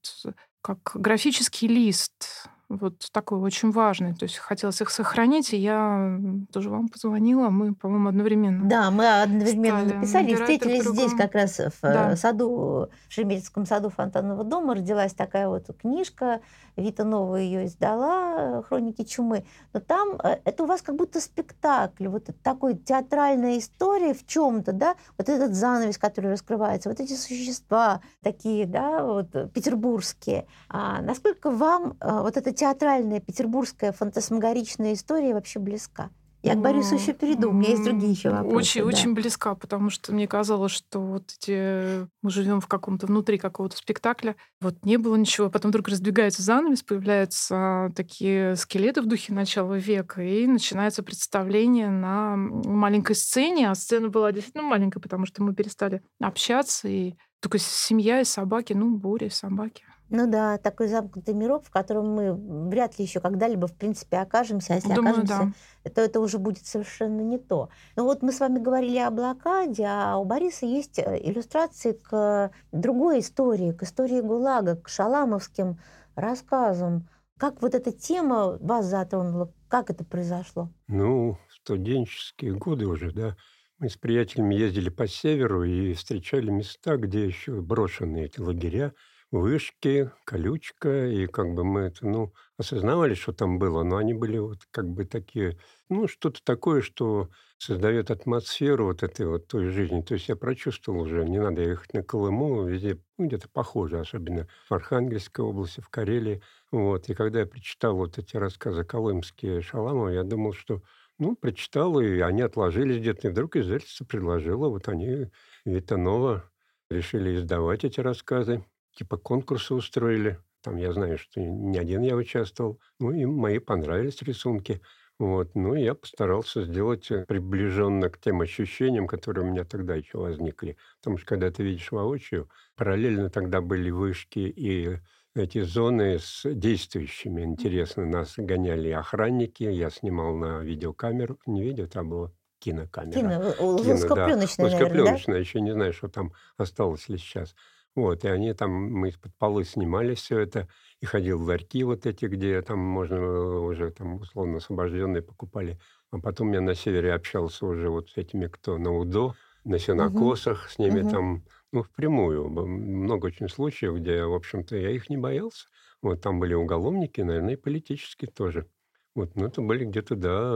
как 0.62 0.92
графический 0.96 1.68
лист. 1.68 2.50
Вот 2.78 3.12
такой 3.12 3.40
очень 3.40 3.72
важный. 3.72 4.14
То 4.16 4.24
есть 4.24 4.38
хотелось 4.38 4.82
их 4.82 4.90
сохранить, 4.90 5.54
и 5.54 5.58
я 5.58 6.20
тоже 6.52 6.70
вам 6.70 6.88
позвонила. 6.88 7.50
Мы, 7.50 7.74
по-моему, 7.74 8.10
одновременно. 8.10 8.68
Да, 8.68 8.92
мы 8.92 9.22
одновременно 9.22 9.84
написали 9.86 10.32
и 10.32 10.36
встретились 10.36 10.84
здесь 10.84 11.14
как 11.14 11.34
раз 11.36 11.58
в 11.58 11.84
э, 11.84 11.94
Да. 11.94 12.16
саду, 12.16 12.90
в 13.08 13.14
Шереметьевском 13.14 13.66
саду 13.66 13.90
Фонтанного 13.90 14.44
дома. 14.44 14.76
Родилась 14.76 15.14
такая 15.14 15.48
вот 15.48 15.70
книжка, 15.80 16.42
Вита 16.76 17.04
Нова 17.04 17.36
ее 17.36 17.66
издала, 17.66 18.60
э, 18.60 18.64
«Хроники 18.64 19.04
чумы». 19.04 19.46
Но 19.74 19.80
там 19.80 20.16
э, 20.24 20.40
это 20.44 20.64
у 20.64 20.66
вас 20.66 20.82
как 20.82 20.96
будто 20.96 21.20
спектакль, 21.22 22.08
вот 22.08 22.30
такой 22.42 22.76
театральная 22.76 23.60
история 23.60 24.14
в 24.14 24.26
чем 24.26 24.64
то 24.64 24.72
да, 24.74 24.96
вот 25.18 25.30
этот 25.30 25.54
занавес, 25.54 25.98
который 25.98 26.32
раскрывается, 26.32 26.90
вот 26.90 27.00
эти 27.00 27.14
существа 27.14 28.02
такие, 28.22 28.66
да, 28.66 29.04
вот 29.04 29.36
э, 29.36 29.48
петербургские. 29.48 30.48
А 30.70 31.02
насколько 31.02 31.52
вам 31.52 31.96
э, 32.00 32.20
вот 32.22 32.38
эта 32.38 32.54
театральная 32.64 33.20
петербургская 33.20 33.92
фантасмагоричная 33.92 34.94
история 34.94 35.34
вообще 35.34 35.60
близка? 35.60 36.12
Я 36.44 36.56
к 36.56 36.62
Борису 36.62 36.96
еще 36.96 37.14
перейду, 37.14 37.50
у 37.50 37.54
меня 37.54 37.70
есть 37.70 37.84
другие 37.84 38.12
еще 38.12 38.30
вопросы. 38.30 38.56
Очень, 38.56 38.82
да. 38.82 38.88
очень 38.88 39.14
близка, 39.14 39.56
потому 39.56 39.90
что 39.90 40.14
мне 40.14 40.28
казалось, 40.28 40.72
что 40.72 41.00
вот 41.00 41.24
эти 41.38 42.06
мы 42.22 42.30
живем 42.30 42.62
в 42.62 42.68
каком-то 42.68 43.08
внутри 43.08 43.38
какого-то 43.38 43.76
спектакля. 43.76 44.36
Вот 44.62 44.86
не 44.86 44.98
было 44.98 45.16
ничего, 45.18 45.50
потом 45.50 45.72
вдруг 45.72 45.90
раздвигается 45.90 46.42
занавес, 46.42 46.84
появляются 46.84 47.92
такие 47.96 48.56
скелеты 48.56 49.02
в 49.02 49.08
духе 49.08 49.34
начала 49.34 49.76
века, 49.76 50.22
и 50.22 50.48
начинается 50.48 51.04
представление 51.04 51.90
на 51.90 52.36
маленькой 52.38 53.16
сцене. 53.16 53.70
А 53.70 53.76
сцена 53.76 54.08
была 54.08 54.32
действительно 54.32 54.64
маленькая, 54.64 55.02
потому 55.02 55.26
что 55.26 55.44
мы 55.44 55.54
перестали 55.54 56.02
общаться, 56.22 56.88
и 56.88 57.16
только 57.42 57.58
семья 57.58 58.22
и 58.22 58.26
собаки, 58.26 58.72
ну, 58.72 58.96
Боря 58.96 59.28
и 59.28 59.30
собаки. 59.30 59.84
Ну 60.14 60.30
да, 60.30 60.60
такой 60.60 60.90
замкнутый 60.90 61.34
мирок, 61.34 61.66
в 61.66 61.72
котором 61.72 62.14
мы 62.14 62.70
вряд 62.70 63.00
ли 63.00 63.06
еще 63.06 63.20
когда-либо, 63.20 63.66
в 63.66 63.74
принципе, 63.74 64.18
окажемся. 64.18 64.74
А 64.74 64.76
если 64.76 64.94
Думаю, 64.94 65.24
окажемся, 65.24 65.54
да. 65.84 65.90
то 65.90 66.02
это 66.02 66.20
уже 66.20 66.38
будет 66.38 66.68
совершенно 66.68 67.22
не 67.22 67.40
то. 67.40 67.70
Ну 67.96 68.04
вот 68.04 68.22
мы 68.22 68.32
с 68.32 68.40
вами 68.40 68.60
говорили 68.60 69.00
о 69.00 69.10
блокаде, 69.10 69.86
а 69.88 70.18
у 70.18 70.24
Бориса 70.24 70.68
есть 70.68 71.00
э, 71.00 71.20
иллюстрации 71.20 71.94
к 71.94 72.52
другой 72.72 73.22
истории, 73.22 73.72
к 73.72 73.82
истории 73.82 74.22
ГУЛАГа, 74.22 74.76
к 74.76 74.88
шаламовским 74.88 75.80
рассказам. 76.16 77.10
Как 77.40 77.64
вот 77.64 77.74
эта 77.74 77.92
тема 77.92 78.60
вас 78.60 78.86
затронула? 78.86 79.52
Как 79.68 79.90
это 79.90 80.06
произошло? 80.06 80.70
Ну, 80.88 81.40
студенческие 81.50 82.54
годы 82.54 82.86
уже, 82.86 83.12
да, 83.12 83.36
мы 83.80 83.90
с 83.90 83.98
приятелями 83.98 84.54
ездили 84.54 84.90
по 84.90 85.08
северу 85.08 85.64
и 85.64 85.96
встречали 85.96 86.52
места, 86.52 86.98
где 86.98 87.26
еще 87.26 87.60
брошены 87.62 88.26
эти 88.26 88.40
лагеря, 88.40 88.94
вышки, 89.34 90.12
колючка, 90.26 91.08
и 91.08 91.26
как 91.26 91.56
бы 91.56 91.64
мы 91.64 91.82
это, 91.82 92.06
ну, 92.06 92.34
осознавали, 92.58 93.16
что 93.16 93.34
там 93.34 93.58
было, 93.58 93.82
но 93.84 93.98
они 93.98 94.14
были 94.14 94.38
вот 94.38 94.60
как 94.70 94.88
бы 94.88 95.06
такие, 95.06 95.58
ну, 95.90 96.08
что-то 96.08 96.40
такое, 96.44 96.82
что 96.82 97.30
создает 97.58 98.12
атмосферу 98.12 98.86
вот 98.86 99.02
этой 99.02 99.26
вот 99.26 99.48
той 99.48 99.70
жизни. 99.70 100.02
То 100.04 100.14
есть 100.14 100.30
я 100.30 100.36
прочувствовал 100.36 101.02
уже, 101.02 101.26
не 101.28 101.40
надо 101.40 101.64
ехать 101.64 101.94
на 101.96 102.04
Колыму, 102.04 102.66
везде 102.66 103.00
ну, 103.18 103.26
где-то 103.26 103.50
похоже, 103.50 104.00
особенно 104.00 104.48
в 104.70 104.74
Архангельской 104.74 105.44
области, 105.44 105.82
в 105.82 105.90
Карелии. 105.90 106.44
Вот. 106.72 107.10
И 107.10 107.16
когда 107.16 107.40
я 107.40 107.48
прочитал 107.48 107.96
вот 107.96 108.20
эти 108.20 108.38
рассказы 108.38 108.84
колымские 108.84 109.62
Шаламова, 109.62 110.10
я 110.10 110.24
думал, 110.24 110.54
что 110.54 110.84
ну, 111.18 111.36
прочитал, 111.36 112.00
и 112.00 112.20
они 112.20 112.44
отложились 112.44 113.00
где-то, 113.00 113.30
и 113.30 113.32
вдруг 113.32 113.56
издательство 113.56 114.06
предложило, 114.06 114.68
вот 114.68 114.88
они, 114.90 115.32
Витанова, 115.66 116.52
решили 116.92 117.36
издавать 117.36 117.84
эти 117.84 118.00
рассказы, 118.00 118.64
типа 118.96 119.18
конкурсы 119.18 119.74
устроили. 119.74 120.40
Там 120.62 120.78
я 120.78 120.94
знаю, 120.94 121.18
что 121.18 121.42
не 121.42 121.78
один 121.78 122.02
я 122.02 122.16
участвовал. 122.16 122.80
Ну, 123.00 123.12
им 123.12 123.34
мои 123.34 123.60
понравились 123.60 124.22
рисунки. 124.22 124.82
Вот. 125.20 125.56
Ну, 125.56 125.76
и 125.76 125.84
я 125.84 125.94
постарался 125.94 126.64
сделать 126.64 127.12
э, 127.12 127.26
приближенно 127.26 128.10
к 128.10 128.20
тем 128.20 128.42
ощущениям, 128.42 129.08
которые 129.08 129.46
у 129.46 129.52
меня 129.52 129.64
тогда 129.64 129.96
еще 129.96 130.18
возникли. 130.18 130.78
Потому 131.00 131.18
что, 131.18 131.28
когда 131.28 131.52
ты 131.52 131.64
видишь 131.64 131.92
воочию, 131.92 132.50
параллельно 132.76 133.30
тогда 133.30 133.62
были 133.62 133.92
вышки 133.92 134.40
и 134.40 135.00
эти 135.36 135.62
зоны 135.62 136.20
с 136.20 136.44
действующими. 136.46 137.42
Интересно, 137.42 138.06
нас 138.06 138.36
гоняли 138.38 138.90
охранники, 138.90 139.64
я 139.64 139.90
снимал 139.90 140.36
на 140.36 140.60
видеокамеру. 140.62 141.40
Не 141.46 141.64
видео, 141.64 141.88
там 141.88 142.10
была 142.10 142.32
кинокамера. 142.60 143.20
Кино, 143.20 143.54
Кино, 143.84 144.16
да. 144.16 144.64
наверное, 144.64 145.26
да? 145.28 145.38
Еще 145.38 145.62
не 145.62 145.72
знаю, 145.72 145.94
что 145.94 146.08
там 146.08 146.34
осталось 146.58 147.10
ли 147.10 147.18
сейчас. 147.18 147.56
Вот, 147.96 148.26
и 148.26 148.28
они 148.28 148.54
там, 148.54 148.72
мы 148.72 149.10
из-под 149.10 149.36
полы 149.38 149.64
снимали 149.66 150.16
все 150.16 150.40
это, 150.40 150.68
и 151.00 151.06
ходил 151.06 151.38
в 151.40 151.44
ларьки 151.44 151.84
вот 151.84 152.08
эти, 152.08 152.26
где 152.26 152.60
там 152.64 152.80
можно 152.80 153.16
э, 153.16 153.60
уже 153.60 153.92
там 153.92 154.16
условно 154.16 154.58
освобожденные 154.58 155.22
покупали. 155.22 155.80
А 156.12 156.20
потом 156.20 156.52
я 156.54 156.62
на 156.62 156.74
севере 156.74 157.14
общался 157.14 157.66
уже 157.68 157.90
вот 157.90 158.10
с 158.10 158.18
этими, 158.18 158.48
кто 158.48 158.80
на 158.80 158.92
УДО, 158.92 159.36
на 159.64 159.78
сенокосах, 159.78 160.70
с 160.70 160.80
ними 160.80 161.04
Мгм. 161.04 161.04
там, 161.04 161.46
ну, 161.72 161.84
впрямую. 161.84 162.50
Много 162.50 163.28
очень 163.28 163.48
случаев, 163.48 163.96
где, 163.96 164.24
в 164.26 164.34
общем-то, 164.34 164.76
я 164.76 164.90
их 164.90 165.10
не 165.10 165.18
боялся. 165.18 165.68
Вот 166.02 166.22
там 166.22 166.40
были 166.40 166.56
уголовники, 166.56 167.22
наверное, 167.22 167.54
и 167.54 167.58
политические 167.58 168.32
тоже. 168.32 168.68
Вот, 169.16 169.36
ну, 169.36 169.46
это 169.46 169.62
были 169.62 169.86
где-то, 169.86 170.16
да, 170.16 170.52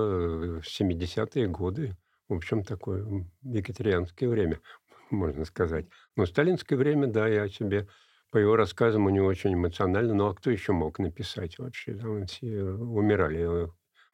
э, 0.58 0.62
70-е 0.66 1.48
годы. 1.48 1.96
В 2.30 2.34
общем, 2.34 2.64
такое 2.64 3.28
вегетарианское 3.42 4.28
время, 4.28 4.60
можно 5.10 5.46
сказать. 5.46 5.88
Но 6.16 6.26
сталинское 6.26 6.78
время, 6.78 7.08
да, 7.08 7.28
я 7.28 7.48
себе 7.50 7.88
по 8.32 8.38
его 8.38 8.56
рассказам 8.56 9.06
у 9.06 9.10
него 9.10 9.28
очень 9.28 9.54
эмоционально. 9.54 10.14
Ну, 10.14 10.28
а 10.28 10.36
кто 10.36 10.52
еще 10.52 10.74
мог 10.74 11.00
написать 11.00 11.58
вообще? 11.60 11.94
Там 11.96 12.26
все 12.26 12.64
умирали. 12.64 13.70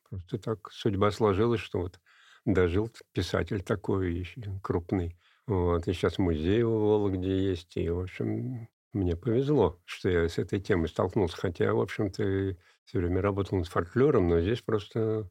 Просто 0.10 0.38
так 0.38 0.72
судьба 0.72 1.12
сложилась, 1.12 1.62
что 1.62 1.80
вот 1.80 2.00
дожил 2.46 2.92
писатель 3.12 3.62
такой 3.64 4.14
еще 4.14 4.42
крупный. 4.62 5.18
Вот. 5.48 5.88
И 5.88 5.94
сейчас 5.94 6.20
музей 6.20 6.64
в 6.64 6.70
Вологде 6.70 7.50
есть. 7.50 7.76
И, 7.76 7.90
в 7.90 8.02
общем, 8.02 8.68
мне 8.94 9.16
повезло, 9.16 9.82
что 9.86 10.10
я 10.10 10.30
с 10.30 10.38
этой 10.38 10.60
темой 10.60 10.90
столкнулся. 10.90 11.36
Хотя, 11.38 11.74
в 11.74 11.82
общем-то, 11.82 12.56
все 12.86 13.00
время 13.00 13.22
работал 13.22 13.58
над 13.58 13.68
фольклором, 13.68 14.28
но 14.28 14.40
здесь 14.40 14.62
просто 14.62 15.30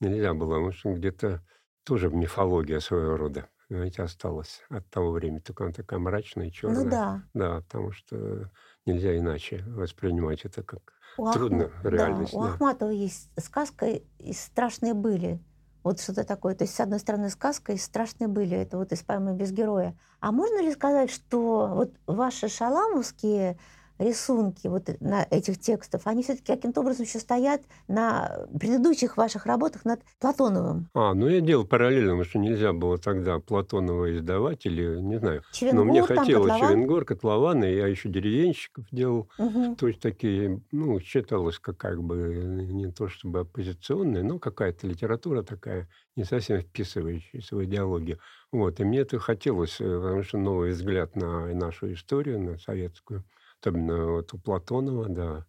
нельзя 0.00 0.34
было. 0.34 0.54
Потому 0.54 0.72
что 0.72 0.92
где-то 0.92 1.46
тоже 1.84 2.10
мифология 2.10 2.80
своего 2.80 3.16
рода 3.16 3.48
знаете, 3.68 4.02
осталась 4.02 4.62
от 4.68 4.88
того 4.90 5.10
времени. 5.12 5.38
Только 5.40 5.64
она 5.64 5.72
такая 5.72 5.98
мрачная, 5.98 6.50
черная. 6.50 6.84
Ну 6.84 6.90
да. 6.90 7.22
Да, 7.34 7.56
потому 7.62 7.92
что 7.92 8.50
нельзя 8.86 9.16
иначе 9.16 9.62
воспринимать 9.66 10.44
это 10.44 10.62
как 10.62 10.92
У 11.16 11.30
трудно 11.32 11.64
Ахма- 11.82 11.90
реальность. 11.90 12.32
Да, 12.32 12.38
у 12.38 12.42
да. 12.42 12.48
Ахматова 12.50 12.90
есть 12.90 13.30
сказка 13.38 13.86
и 13.86 14.32
страшные 14.32 14.94
были. 14.94 15.40
Вот 15.82 16.00
что-то 16.00 16.24
такое. 16.24 16.54
То 16.54 16.64
есть, 16.64 16.74
с 16.74 16.80
одной 16.80 16.98
стороны, 16.98 17.28
сказка 17.28 17.72
и 17.72 17.76
страшные 17.76 18.28
были. 18.28 18.56
Это 18.56 18.78
вот 18.78 18.92
из 18.92 19.02
«Без 19.34 19.52
героя». 19.52 19.98
А 20.20 20.32
можно 20.32 20.62
ли 20.62 20.72
сказать, 20.72 21.10
что 21.10 21.68
вот 21.74 21.92
ваши 22.06 22.48
шаламовские 22.48 23.58
рисунки 23.98 24.66
вот 24.66 24.88
на 25.00 25.26
этих 25.30 25.58
текстов, 25.58 26.06
они 26.06 26.22
все-таки 26.22 26.52
каким-то 26.52 26.80
образом 26.80 27.04
еще 27.04 27.18
стоят 27.18 27.62
на 27.88 28.46
предыдущих 28.58 29.16
ваших 29.16 29.46
работах 29.46 29.84
над 29.84 30.00
Платоновым? 30.20 30.88
А, 30.94 31.14
ну 31.14 31.28
я 31.28 31.40
делал 31.40 31.66
параллельно, 31.66 32.10
потому 32.10 32.24
что 32.24 32.38
нельзя 32.38 32.72
было 32.72 32.98
тогда 32.98 33.38
Платонова 33.38 34.14
издавать 34.16 34.66
или, 34.66 35.00
не 35.00 35.18
знаю. 35.18 35.42
Но 35.42 35.56
Черенгур, 35.56 35.84
мне 35.86 36.04
там, 36.04 36.16
хотелось 36.16 36.50
Котлован? 36.50 36.68
Черенгор, 36.68 37.04
Котлован, 37.04 37.64
и 37.64 37.74
я 37.74 37.86
еще 37.86 38.08
деревенщиков 38.08 38.86
делал. 38.90 39.28
Мгм. 39.38 39.76
То 39.76 39.88
есть 39.88 40.00
такие, 40.00 40.60
ну, 40.72 41.00
считалось 41.00 41.58
как, 41.58 41.76
как 41.76 42.02
бы 42.02 42.16
не 42.72 42.90
то 42.90 43.08
чтобы 43.08 43.40
оппозиционная, 43.40 44.22
но 44.22 44.38
какая-то 44.38 44.86
литература 44.86 45.42
такая, 45.42 45.88
не 46.16 46.24
совсем 46.24 46.60
вписывающаяся 46.60 47.56
в 47.56 47.64
идеологию. 47.64 48.18
Вот, 48.52 48.78
и 48.78 48.84
мне 48.84 49.00
это 49.00 49.18
хотелось, 49.18 49.80
э, 49.80 49.84
потому 49.84 50.22
что 50.22 50.38
новый 50.38 50.70
взгляд 50.70 51.16
на 51.16 51.46
нашу 51.54 51.92
историю, 51.92 52.40
на 52.40 52.56
советскую, 52.56 53.24
особенно 53.64 54.06
вот 54.12 54.32
у 54.34 54.38
Платонова, 54.38 55.08
да. 55.08 55.46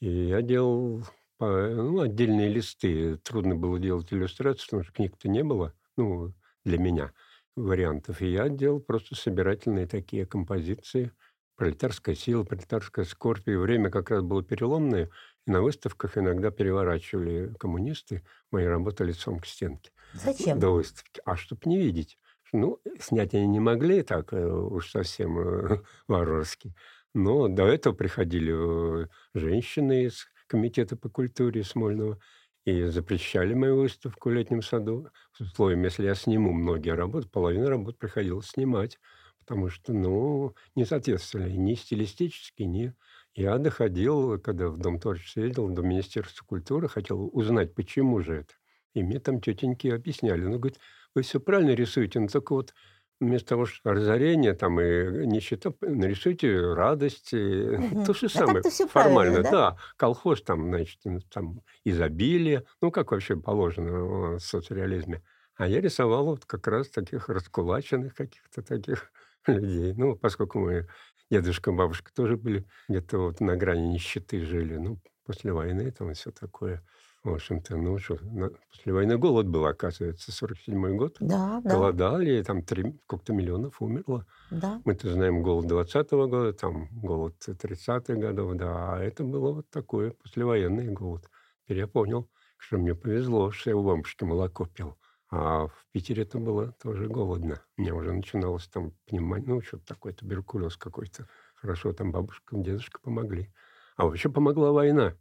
И 0.00 0.08
я 0.08 0.42
делал 0.42 1.04
по- 1.38 1.68
ну, 1.68 2.00
отдельные 2.00 2.48
листы. 2.48 3.16
Трудно 3.18 3.54
было 3.56 3.78
делать 3.78 4.12
иллюстрации, 4.12 4.66
потому 4.66 4.82
что 4.82 4.92
книг-то 4.92 5.28
не 5.28 5.42
было, 5.42 5.74
ну, 5.96 6.34
для 6.64 6.78
меня 6.78 7.12
вариантов. 7.56 8.20
И 8.20 8.30
я 8.30 8.48
делал 8.48 8.80
просто 8.80 9.14
собирательные 9.14 9.86
такие 9.86 10.26
композиции. 10.26 11.12
Пролетарская 11.56 12.16
сила, 12.16 12.42
пролетарская 12.42 13.04
скорбь. 13.04 13.48
И 13.48 13.54
время 13.54 13.88
как 13.90 14.10
раз 14.10 14.22
было 14.22 14.42
переломное. 14.42 15.10
И 15.46 15.50
на 15.50 15.62
выставках 15.62 16.18
иногда 16.18 16.50
переворачивали 16.50 17.54
коммунисты 17.58 18.24
мои 18.50 18.64
работы 18.64 19.04
лицом 19.04 19.38
к 19.38 19.46
стенке 19.46 19.90
Зачем? 20.12 20.58
до 20.58 20.70
выставки. 20.70 21.20
А 21.24 21.36
чтоб 21.36 21.64
не 21.64 21.78
видеть. 21.78 22.18
Ну, 22.52 22.80
снять 23.00 23.34
они 23.34 23.46
не 23.48 23.58
могли 23.60 24.02
так 24.02 24.32
э, 24.32 24.46
уж 24.46 24.90
совсем 24.90 25.38
э, 25.38 25.82
варварски. 26.08 26.72
Но 27.14 27.48
до 27.48 27.64
этого 27.66 27.94
приходили 27.94 29.04
э, 29.04 29.06
женщины 29.34 30.04
из 30.04 30.26
комитета 30.48 30.96
по 30.96 31.08
культуре 31.08 31.62
Смольного 31.62 32.18
и 32.64 32.84
запрещали 32.84 33.54
мою 33.54 33.76
выставку 33.76 34.30
в 34.30 34.32
летнем 34.32 34.62
саду 34.62 35.08
с 35.32 35.40
условием, 35.40 35.84
если 35.84 36.04
я 36.04 36.14
сниму 36.14 36.52
многие 36.52 36.94
работы, 36.94 37.28
половину 37.28 37.68
работ 37.68 37.98
приходилось 37.98 38.48
снимать, 38.48 38.98
потому 39.38 39.68
что, 39.68 39.92
ну, 39.92 40.54
не 40.74 40.84
соответствовали 40.84 41.52
ни 41.52 41.74
стилистически, 41.74 42.62
ни... 42.62 42.94
Я 43.34 43.58
доходил, 43.58 44.38
когда 44.38 44.68
в 44.68 44.78
Дом 44.78 44.98
творчества 45.00 45.40
ездил, 45.40 45.68
до 45.68 45.82
Министерства 45.82 46.44
культуры, 46.46 46.88
хотел 46.88 47.28
узнать, 47.32 47.74
почему 47.74 48.20
же 48.20 48.34
это. 48.36 48.54
И 48.94 49.02
мне 49.02 49.18
там 49.18 49.40
тетеньки 49.40 49.88
объясняли. 49.88 50.42
Ну, 50.42 50.58
говорит, 50.58 50.78
вы 51.14 51.22
все 51.22 51.40
правильно 51.40 51.72
рисуете, 51.72 52.20
но 52.20 52.28
только 52.28 52.52
вот 52.54 52.74
вместо 53.20 53.50
того, 53.50 53.66
что 53.66 53.92
разорение 53.92 54.54
там 54.54 54.80
и 54.80 55.26
нищета, 55.26 55.72
нарисуйте 55.80 56.72
радость. 56.74 57.32
Мгм. 57.32 58.04
То 58.04 58.14
же 58.14 58.26
А 58.26 58.28
самое. 58.28 58.56
так-то 58.56 58.70
всё 58.70 58.86
формально, 58.88 59.42
да? 59.42 59.50
да? 59.50 59.76
Колхоз 59.96 60.42
там, 60.42 60.68
значит, 60.68 61.00
там 61.32 61.60
изобилие. 61.84 62.64
Ну, 62.80 62.90
как 62.90 63.12
вообще 63.12 63.36
положено 63.36 64.36
в 64.36 64.38
соцреализме. 64.40 65.22
А 65.56 65.68
я 65.68 65.80
рисовал 65.80 66.26
вот 66.26 66.44
как 66.46 66.66
раз 66.66 66.88
таких 66.90 67.28
раскулаченных 67.28 68.14
каких-то 68.14 68.62
таких 68.62 69.12
людей. 69.46 69.94
Ну, 69.96 70.16
поскольку 70.16 70.58
мы, 70.58 70.88
дедушка, 71.30 71.72
бабушка 71.72 72.12
тоже 72.12 72.36
были 72.36 72.66
где-то 72.88 73.18
вот 73.18 73.40
на 73.40 73.56
грани 73.56 73.86
нищеты 73.92 74.44
жили. 74.44 74.76
Ну, 74.76 75.00
после 75.24 75.52
войны 75.52 75.90
там 75.92 76.12
все 76.14 76.30
такое. 76.32 76.82
В 77.24 77.32
общем-то, 77.32 77.76
ну 77.78 77.98
что, 77.98 78.18
на- 78.22 78.50
после 78.70 78.92
войны 78.92 79.16
голод 79.16 79.46
был, 79.48 79.64
оказывается, 79.64 80.30
47 80.30 80.96
год. 80.96 81.16
Да, 81.20 81.60
да, 81.64 81.70
Голодали, 81.70 82.42
там 82.42 82.62
три, 82.62 82.94
сколько-то 83.06 83.32
миллионов 83.32 83.80
умерло. 83.80 84.26
да. 84.50 84.82
Мы-то 84.84 85.10
знаем 85.10 85.42
голод 85.42 85.64
20-го 85.66 86.28
года, 86.28 86.52
там 86.52 86.88
голод 86.92 87.34
30-х 87.48 88.14
годов, 88.20 88.54
да. 88.56 88.94
А 88.94 88.98
это 89.02 89.24
было 89.24 89.52
вот 89.52 89.70
такое 89.70 90.10
послевоенный 90.10 90.88
голод. 90.92 91.30
Теперь 91.64 91.78
я 91.78 91.86
понял, 91.86 92.28
что 92.58 92.76
мне 92.76 92.94
повезло, 92.94 93.50
что 93.50 93.70
я 93.70 93.76
у 93.76 93.82
бабушки 93.82 94.24
молоко 94.24 94.66
пил. 94.66 94.98
А 95.30 95.66
в 95.68 95.86
Питере 95.92 96.24
это 96.24 96.38
было 96.38 96.72
тоже 96.82 97.08
голодно. 97.08 97.62
У 97.78 97.80
меня 97.80 97.94
уже 97.94 98.12
начиналось 98.12 98.68
там 98.68 98.92
пневмония, 99.06 99.46
ну, 99.48 99.62
что-то 99.62 99.86
такое, 99.86 100.12
туберкулез 100.12 100.76
какой-то. 100.76 101.26
Хорошо, 101.54 101.94
там 101.94 102.12
бабушка, 102.12 102.54
дедушка 102.58 103.00
помогли. 103.00 103.50
А 103.96 104.04
вообще 104.04 104.28
помогла 104.28 104.72
война, 104.72 105.14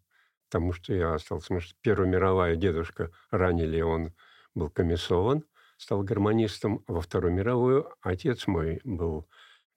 потому 0.54 0.72
что 0.72 0.94
я 0.94 1.16
остался, 1.16 1.46
потому 1.46 1.62
что 1.62 1.74
Первая 1.82 2.08
мировая 2.08 2.56
дедушка 2.56 3.10
ранили, 3.32 3.82
он 3.82 4.14
был 4.54 4.70
комиссован, 4.70 5.46
стал 5.78 6.04
гармонистом, 6.04 6.84
а 6.86 6.94
во 6.94 7.02
Вторую 7.02 7.34
мировую 7.34 7.92
отец 8.02 8.46
мой 8.46 8.80
был 8.84 9.28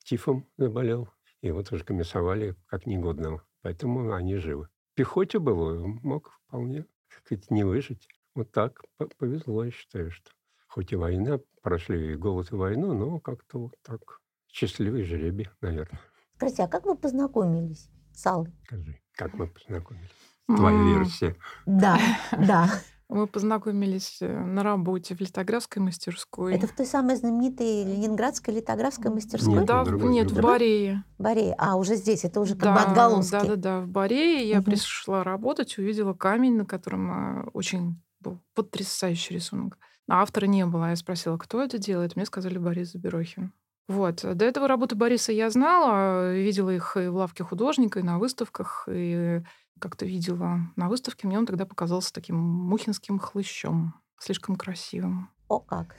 тифом 0.04 0.46
заболел, 0.58 1.08
его 1.40 1.62
тоже 1.62 1.82
комиссовали 1.82 2.56
как 2.66 2.84
негодного, 2.84 3.42
поэтому 3.62 4.12
они 4.12 4.36
живы. 4.36 4.68
В 4.92 4.96
пехоте 4.96 5.38
был, 5.38 5.86
мог 6.02 6.38
вполне, 6.46 6.84
сказать, 7.08 7.50
не 7.50 7.64
выжить. 7.64 8.06
Вот 8.34 8.52
так 8.52 8.82
по- 8.98 9.08
повезло, 9.16 9.64
я 9.64 9.70
считаю, 9.70 10.10
что 10.10 10.30
хоть 10.68 10.92
и 10.92 10.96
война, 10.96 11.40
прошли 11.62 12.12
и 12.12 12.16
голод, 12.16 12.52
и 12.52 12.54
войну, 12.54 12.92
но 12.92 13.18
как-то 13.18 13.60
вот 13.60 13.72
так 13.82 14.20
счастливый 14.46 15.04
жребий, 15.04 15.48
наверное. 15.62 16.02
Скажите, 16.34 16.64
а 16.64 16.68
как 16.68 16.84
вы 16.84 16.98
познакомились 16.98 17.88
с 18.12 18.26
Аллой? 18.26 18.52
Скажи, 18.66 19.00
как 19.12 19.32
мы 19.32 19.46
познакомились? 19.48 20.10
Твоя 20.46 20.82
версия. 20.82 21.36
Да, 21.66 21.98
да. 22.32 22.68
Мы 23.08 23.28
познакомились 23.28 24.18
э, 24.20 24.26
на 24.44 24.64
работе 24.64 25.14
в 25.14 25.20
литографской 25.20 25.80
мастерской. 25.80 26.54
Это 26.54 26.66
в 26.66 26.72
той 26.72 26.86
самой 26.86 27.14
знаменитой 27.14 27.84
ленинградской 27.84 28.52
литографской 28.54 29.12
мастерской? 29.12 29.54
Нет, 29.54 29.64
да, 29.64 29.82
в- 29.84 29.86
другой, 29.86 30.12
нет, 30.12 30.30
в. 30.32 30.40
Борее. 30.40 31.04
Борей. 31.16 31.54
А, 31.56 31.76
уже 31.76 31.94
здесь, 31.94 32.24
это 32.24 32.40
уже 32.40 32.54
как 32.54 32.62
да, 32.64 32.74
бы 32.74 32.80
отголоски. 32.80 33.30
Да, 33.30 33.44
да, 33.44 33.56
да. 33.56 33.80
В 33.82 33.88
Борее 33.88 34.48
я 34.48 34.56
Мгм. 34.56 34.64
пришла 34.64 35.22
работать, 35.22 35.78
увидела 35.78 36.14
камень, 36.14 36.56
на 36.56 36.64
котором 36.66 37.10
а, 37.10 37.48
очень 37.52 38.02
был 38.20 38.40
потрясающий 38.54 39.34
рисунок. 39.34 39.78
А 40.08 40.22
автора 40.22 40.46
не 40.46 40.66
было. 40.66 40.90
Я 40.90 40.96
спросила, 40.96 41.36
кто 41.38 41.62
это 41.62 41.78
делает. 41.78 42.16
Мне 42.16 42.26
сказали 42.26 42.58
Борис 42.58 42.92
Заберохин. 42.92 43.52
Вот. 43.88 44.22
До 44.22 44.44
этого 44.44 44.66
работы 44.66 44.96
Бориса 44.96 45.32
я 45.32 45.48
знала, 45.50 46.34
видела 46.34 46.70
их 46.70 46.96
и 46.96 47.06
в 47.06 47.16
лавке 47.16 47.44
художника, 47.44 48.00
и 48.00 48.02
на 48.02 48.18
выставках, 48.18 48.88
и 48.90 49.42
как-то 49.78 50.06
видела 50.06 50.60
на 50.76 50.88
выставке. 50.88 51.26
Мне 51.26 51.38
он 51.38 51.46
тогда 51.46 51.66
показался 51.66 52.12
таким 52.12 52.36
мухинским 52.36 53.18
хлыщом, 53.18 53.94
слишком 54.18 54.56
красивым. 54.56 55.30
О, 55.48 55.60
как. 55.60 55.96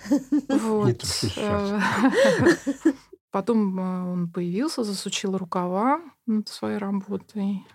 Вот. 0.49 1.03
Э, 1.37 1.79
Потом 3.31 3.79
э, 3.79 4.11
он 4.11 4.29
появился, 4.29 4.83
засучил 4.83 5.37
рукава 5.37 6.01
над 6.25 6.49
своей 6.49 6.77
работой. 6.77 7.65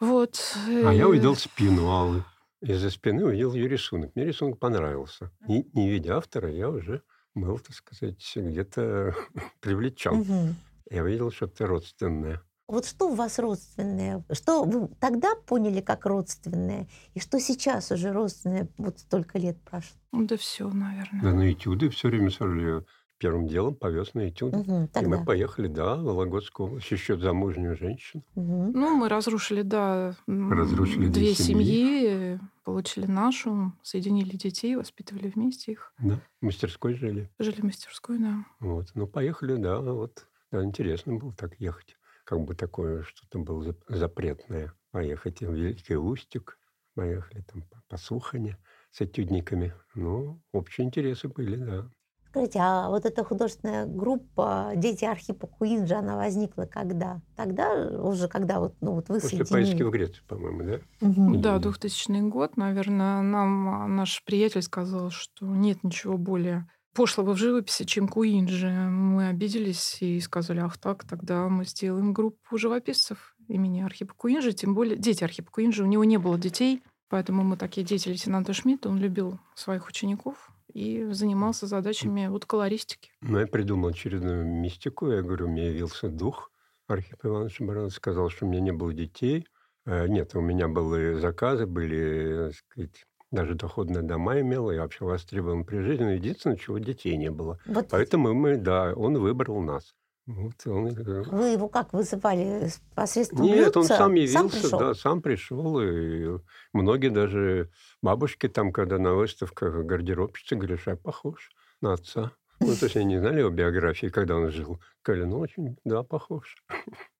Вот. 0.00 0.40
А 0.66 0.92
я 0.92 1.04
э, 1.04 1.06
увидел 1.06 1.36
спину 1.36 1.88
Аллы. 1.90 2.24
Из-за 2.62 2.90
спины 2.90 3.24
увидел 3.24 3.54
ее 3.54 3.68
рисунок. 3.68 4.10
Мне 4.14 4.24
рисунок 4.26 4.58
понравился. 4.58 5.30
Не, 5.46 5.64
не 5.72 5.88
видя 5.88 6.16
автора, 6.16 6.50
я 6.50 6.68
уже 6.68 7.02
был, 7.34 7.58
так 7.58 7.74
сказать, 7.74 8.32
где-то 8.34 9.14
привлечен. 9.60 10.14
Мгм. 10.14 10.56
Я 10.90 11.02
видел 11.04 11.30
что-то 11.30 11.66
родственное. 11.66 12.42
Вот 12.66 12.86
что 12.86 13.10
у 13.10 13.14
вас 13.14 13.40
родственное? 13.40 14.24
Что 14.30 14.62
вы 14.62 14.88
тогда 15.00 15.34
поняли 15.34 15.80
как 15.80 16.06
родственное? 16.06 16.86
И 17.14 17.20
что 17.20 17.40
сейчас 17.40 17.90
уже 17.90 18.12
родственное? 18.12 18.68
Вот 18.78 19.00
столько 19.00 19.38
лет 19.38 19.60
прошло. 19.62 19.98
Да 20.12 20.36
все, 20.36 20.68
наверное. 20.68 21.20
Да 21.20 21.32
на 21.32 21.52
этюды 21.52 21.88
все 21.90 22.08
время 22.08 22.30
сорли. 22.30 22.84
Первым 23.20 23.46
делом 23.46 23.74
повез 23.74 24.14
на 24.14 24.30
этюды. 24.30 24.56
Мгм, 24.56 24.88
И 24.98 25.04
мы 25.06 25.22
поехали, 25.22 25.68
да, 25.68 25.96
в 25.96 26.04
Вологодскую 26.04 26.68
область, 26.68 26.90
еще 26.90 27.18
замужнюю 27.18 27.76
женщину. 27.76 28.24
Мгм. 28.34 28.72
Ну, 28.72 28.96
мы 28.96 29.10
разрушили, 29.10 29.60
да, 29.60 30.16
Разрушили 30.26 31.08
две 31.08 31.12
две 31.12 31.34
семьи. 31.34 31.64
семьи, 31.64 32.40
получили 32.64 33.04
нашу, 33.04 33.74
соединили 33.82 34.36
детей, 34.36 34.74
воспитывали 34.74 35.28
вместе 35.28 35.72
их. 35.72 35.92
Да, 35.98 36.18
в 36.40 36.46
мастерской 36.46 36.94
жили. 36.94 37.28
Жили 37.38 37.60
в 37.60 37.64
мастерской, 37.64 38.18
да. 38.18 38.46
Вот. 38.58 38.86
Ну, 38.94 39.06
поехали, 39.06 39.56
да, 39.56 39.80
вот. 39.80 40.26
Да, 40.50 40.64
интересно 40.64 41.16
было 41.16 41.34
так 41.34 41.60
ехать. 41.60 41.96
как 42.24 42.40
бы 42.40 42.54
такое 42.54 43.02
что-то 43.02 43.38
было 43.38 43.76
запретное. 43.88 44.72
Поехать 44.92 45.40
в 45.40 45.52
Великий 45.52 45.96
Устюг, 45.96 46.56
поехали 46.94 47.42
там 47.42 47.62
по, 47.64 47.82
по 47.86 47.96
Сухане 47.98 48.56
с 48.92 49.02
этюдниками. 49.02 49.74
Ну, 49.94 50.40
общие 50.52 50.86
интересы 50.86 51.28
были, 51.28 51.56
да. 51.56 51.90
Скажите, 52.30 52.60
а 52.62 52.88
вот 52.88 53.06
эта 53.06 53.24
художественная 53.24 53.86
группа 53.86 54.72
«Дети 54.76 55.04
Архипа 55.04 55.48
Куинджи», 55.48 55.94
она 55.94 56.16
возникла 56.16 56.62
когда? 56.64 57.20
Тогда 57.34 57.72
уже, 57.98 58.28
когда 58.28 58.60
вот, 58.60 58.76
ну, 58.80 58.92
вот 58.92 59.08
вы 59.08 59.18
После 59.20 59.44
поездки 59.44 59.82
в 59.82 59.90
Грецию, 59.90 60.22
по-моему, 60.28 60.62
да? 60.62 61.06
Угу. 61.06 61.38
Да, 61.38 61.58
2000 61.58 62.28
год, 62.28 62.56
наверное, 62.56 63.20
нам 63.22 63.96
наш 63.96 64.22
приятель 64.24 64.62
сказал, 64.62 65.10
что 65.10 65.44
нет 65.44 65.82
ничего 65.82 66.16
более 66.16 66.68
пошлого 66.94 67.34
в 67.34 67.36
живописи, 67.36 67.84
чем 67.84 68.06
Куинджи. 68.06 68.70
Мы 68.70 69.26
обиделись 69.26 70.00
и 70.00 70.20
сказали, 70.20 70.60
ах 70.60 70.78
так, 70.78 71.04
тогда 71.04 71.48
мы 71.48 71.64
сделаем 71.64 72.12
группу 72.12 72.58
живописцев 72.58 73.34
имени 73.48 73.80
Архипа 73.80 74.14
Куинджи, 74.14 74.52
тем 74.52 74.74
более 74.74 74.96
дети 74.96 75.24
Архипа 75.24 75.50
Куинджи. 75.50 75.82
У 75.82 75.86
него 75.86 76.04
не 76.04 76.18
было 76.18 76.38
детей, 76.38 76.80
поэтому 77.08 77.42
мы 77.42 77.56
такие 77.56 77.84
дети 77.84 78.08
лейтенанта 78.08 78.52
Шмидта. 78.52 78.88
Он 78.88 78.98
любил 78.98 79.40
своих 79.56 79.88
учеников 79.88 80.52
и 80.72 81.04
занимался 81.12 81.66
задачами 81.66 82.28
вот 82.28 82.46
колористики. 82.46 83.10
Ну, 83.20 83.38
я 83.38 83.46
придумал 83.46 83.90
очередную 83.90 84.44
мистику. 84.44 85.10
Я 85.10 85.22
говорю, 85.22 85.48
мне 85.48 85.68
явился 85.68 86.08
дух 86.08 86.50
Архипа 86.88 87.28
Ивановича 87.28 87.64
Баранова, 87.64 87.90
сказал, 87.90 88.30
что 88.30 88.46
у 88.46 88.48
меня 88.48 88.60
не 88.60 88.72
было 88.72 88.92
детей. 88.92 89.46
Э, 89.86 90.06
нет, 90.06 90.34
у 90.34 90.40
меня 90.40 90.68
были 90.68 91.14
заказы, 91.14 91.66
были, 91.66 92.48
так 92.48 92.54
сказать, 92.54 93.06
даже 93.30 93.54
доходные 93.54 94.02
дома 94.02 94.40
имел, 94.40 94.70
я 94.70 94.82
вообще 94.82 95.04
востребован 95.04 95.64
при 95.64 95.78
жизни. 95.78 96.12
Единственное, 96.12 96.56
чего 96.56 96.78
детей 96.78 97.16
не 97.16 97.30
было. 97.30 97.58
Вот. 97.66 97.86
Поэтому 97.90 98.34
мы, 98.34 98.56
да, 98.56 98.92
он 98.94 99.18
выбрал 99.18 99.60
нас. 99.60 99.94
Вот 100.26 100.66
он, 100.66 100.94
Вы 100.94 101.48
его 101.48 101.68
как 101.68 101.92
вызывали 101.92 102.68
посредством 102.94 103.42
Нет, 103.46 103.74
блюдца? 103.74 103.80
он 103.80 103.86
сам 103.86 104.14
явился, 104.14 104.32
сам 104.38 104.48
пришел? 104.50 104.78
да, 104.78 104.94
сам 104.94 105.22
пришел. 105.22 105.80
И 105.80 106.38
многие 106.72 107.08
даже 107.08 107.70
бабушки 108.00 108.48
там, 108.48 108.72
когда 108.72 108.98
на 108.98 109.14
выставках 109.14 109.84
гардеробщицы, 109.84 110.54
говорят, 110.56 110.80
я 110.86 110.96
похож 110.96 111.50
на 111.80 111.94
отца. 111.94 112.32
Ну, 112.60 112.74
то 112.76 112.84
есть 112.84 112.96
они 112.96 113.06
не 113.06 113.18
знали 113.18 113.40
его 113.40 113.50
биографии, 113.50 114.08
когда 114.08 114.36
он 114.36 114.50
жил. 114.50 114.80
Сказали, 115.00 115.24
ну, 115.24 115.38
очень, 115.38 115.76
да, 115.84 116.02
похож. 116.02 116.56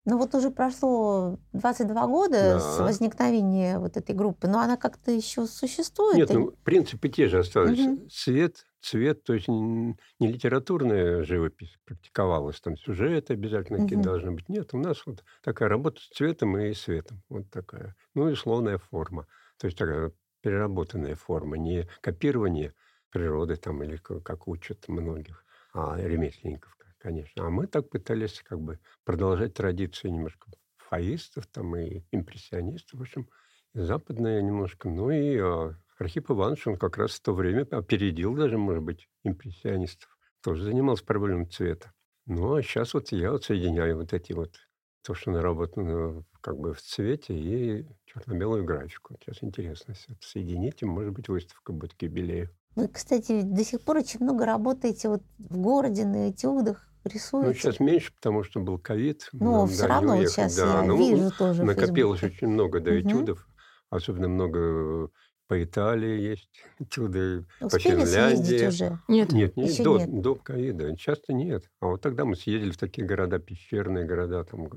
Ну, 0.05 0.19
вот 0.19 0.35
уже 0.35 0.51
прошло 0.51 1.39
22 1.53 2.07
года 2.07 2.55
да. 2.55 2.61
с 2.61 2.79
возникновения 2.79 3.79
вот 3.79 3.97
этой 3.97 4.15
группы, 4.15 4.49
но 4.49 4.61
она 4.61 4.77
как-то 4.77 5.11
еще 5.11 5.47
существует? 5.47 6.17
Нет, 6.17 6.31
ну, 6.31 6.53
принципы 6.65 7.09
те 7.09 7.29
же 7.29 7.39
остались. 7.39 7.79
Угу. 7.79 8.09
Цвет, 8.09 8.67
цвет, 8.81 9.25
то 9.25 9.35
есть 9.35 9.49
не 9.49 9.97
литературная 10.19 11.23
живопись 11.25 11.79
практиковалась, 11.85 12.61
там 12.61 12.77
сюжет 12.77 13.31
обязательно 13.31 13.81
какие-то 13.81 14.05
должны 14.05 14.33
быть. 14.33 14.49
Нет, 14.49 14.75
у 14.75 14.79
нас 14.79 15.05
вот 15.07 15.23
такая 15.43 15.69
работа 15.69 16.01
с 16.01 16.09
цветом 16.09 16.59
и 16.59 16.73
светом. 16.75 17.23
Вот 17.29 17.51
такая. 17.51 17.95
Ну 18.15 18.29
и 18.29 18.35
словная 18.35 18.79
форма. 18.79 19.27
То 19.59 19.67
есть 19.67 19.79
такая 19.79 20.13
переработанная 20.43 21.15
форма, 21.17 21.57
не 21.57 21.87
копирование 22.01 22.75
природы 23.11 23.57
там 23.57 23.83
или 23.83 23.97
как 23.97 24.49
учат 24.49 24.89
многих 24.89 25.45
а, 25.73 25.97
ремесленников, 25.99 26.77
конечно. 26.99 27.47
А 27.47 27.51
мы 27.51 27.67
так 27.67 27.91
пытались 27.91 28.43
как 28.43 28.61
бы 28.61 28.79
продолжать 29.05 29.55
традицию 29.55 30.13
немножко 30.13 30.51
фаистов 30.77 31.47
там 31.47 31.77
и 31.77 32.03
импрессионистов, 32.11 32.99
в 32.99 33.03
общем, 33.03 33.29
западная 33.75 34.43
немножко. 34.43 34.89
Ну 34.89 35.11
и 35.11 35.39
а, 35.39 35.75
Архип 35.99 36.31
Иванович, 36.31 36.67
он 36.67 36.77
как 36.77 36.97
раз 36.97 37.13
в 37.13 37.23
то 37.23 37.33
время 37.33 37.67
опередил 37.71 38.35
даже, 38.35 38.59
может 38.59 38.83
быть, 38.83 39.09
импрессионистов. 39.23 40.17
Тоже 40.43 40.65
занимался 40.65 41.05
проблемой 41.05 41.47
цвета. 41.47 41.93
Ну, 42.27 42.55
а 42.55 42.63
сейчас 42.63 42.95
вот 42.95 43.13
я 43.13 43.33
вот 43.33 43.45
соединяю 43.45 43.97
вот 43.97 44.13
эти 44.13 44.33
вот 44.33 44.55
то, 45.03 45.15
что 45.15 45.31
наработано 45.31 46.25
как 46.41 46.59
бы 46.59 46.75
в 46.75 46.81
цвете 46.81 47.35
и 47.35 47.87
черно-белую 48.07 48.65
графику. 48.65 49.17
Сейчас 49.21 49.43
интересно 49.43 49.95
все 49.95 50.13
это 50.13 50.27
соединить, 50.27 50.83
и, 50.83 50.87
может 50.87 51.13
быть, 51.13 51.29
выставка 51.29 51.73
будет 51.73 51.95
к 51.95 52.03
юбилею. 52.03 52.51
Вы, 52.77 52.89
кстати, 52.89 53.43
до 53.43 53.65
сих 53.65 53.81
пор 53.83 53.99
очень 53.99 54.21
много 54.21 54.47
работаете 54.47 55.09
вот 55.09 55.23
в 55.39 55.59
городе 55.59 56.05
на 56.05 56.31
этюдах, 56.31 56.89
рисуете. 57.05 57.49
Ну, 57.49 57.55
сейчас 57.55 57.81
меньше, 57.81 58.13
потому 58.15 58.45
что 58.45 58.61
был 58.61 58.79
ковид. 58.79 59.29
Ну, 59.33 59.67
все 59.67 59.87
равно 59.87 60.17
вот 60.17 60.29
сейчас 60.29 60.57
да, 60.57 60.81
я 60.81 60.83
ну, 60.83 60.97
вижу 60.97 61.31
тоже 61.37 61.65
Накопилось 61.65 62.23
очень 62.23 62.49
много 62.49 62.81
да, 62.81 62.99
этюдов, 62.99 63.39
угу. 63.39 63.97
особенно 63.97 64.29
много 64.29 65.11
по 65.49 65.61
Италии 65.65 66.21
есть 66.21 66.63
этюды, 66.79 67.45
Успели 67.61 67.97
по 67.97 68.07
Финляндии. 68.07 68.67
уже? 68.69 68.99
Нет, 69.09 69.33
нет, 69.33 69.57
нет 69.57 69.83
до, 69.83 69.99
нет. 69.99 70.23
до 70.23 70.35
ковида. 70.37 70.97
Часто 70.97 71.33
нет. 71.33 71.69
А 71.81 71.87
вот 71.87 72.01
тогда 72.01 72.25
мы 72.25 72.37
съездили 72.37 72.71
в 72.71 72.79
такие 72.79 73.05
города, 73.05 73.41
пещерные 73.41 74.05
города, 74.05 74.45
там 74.45 74.69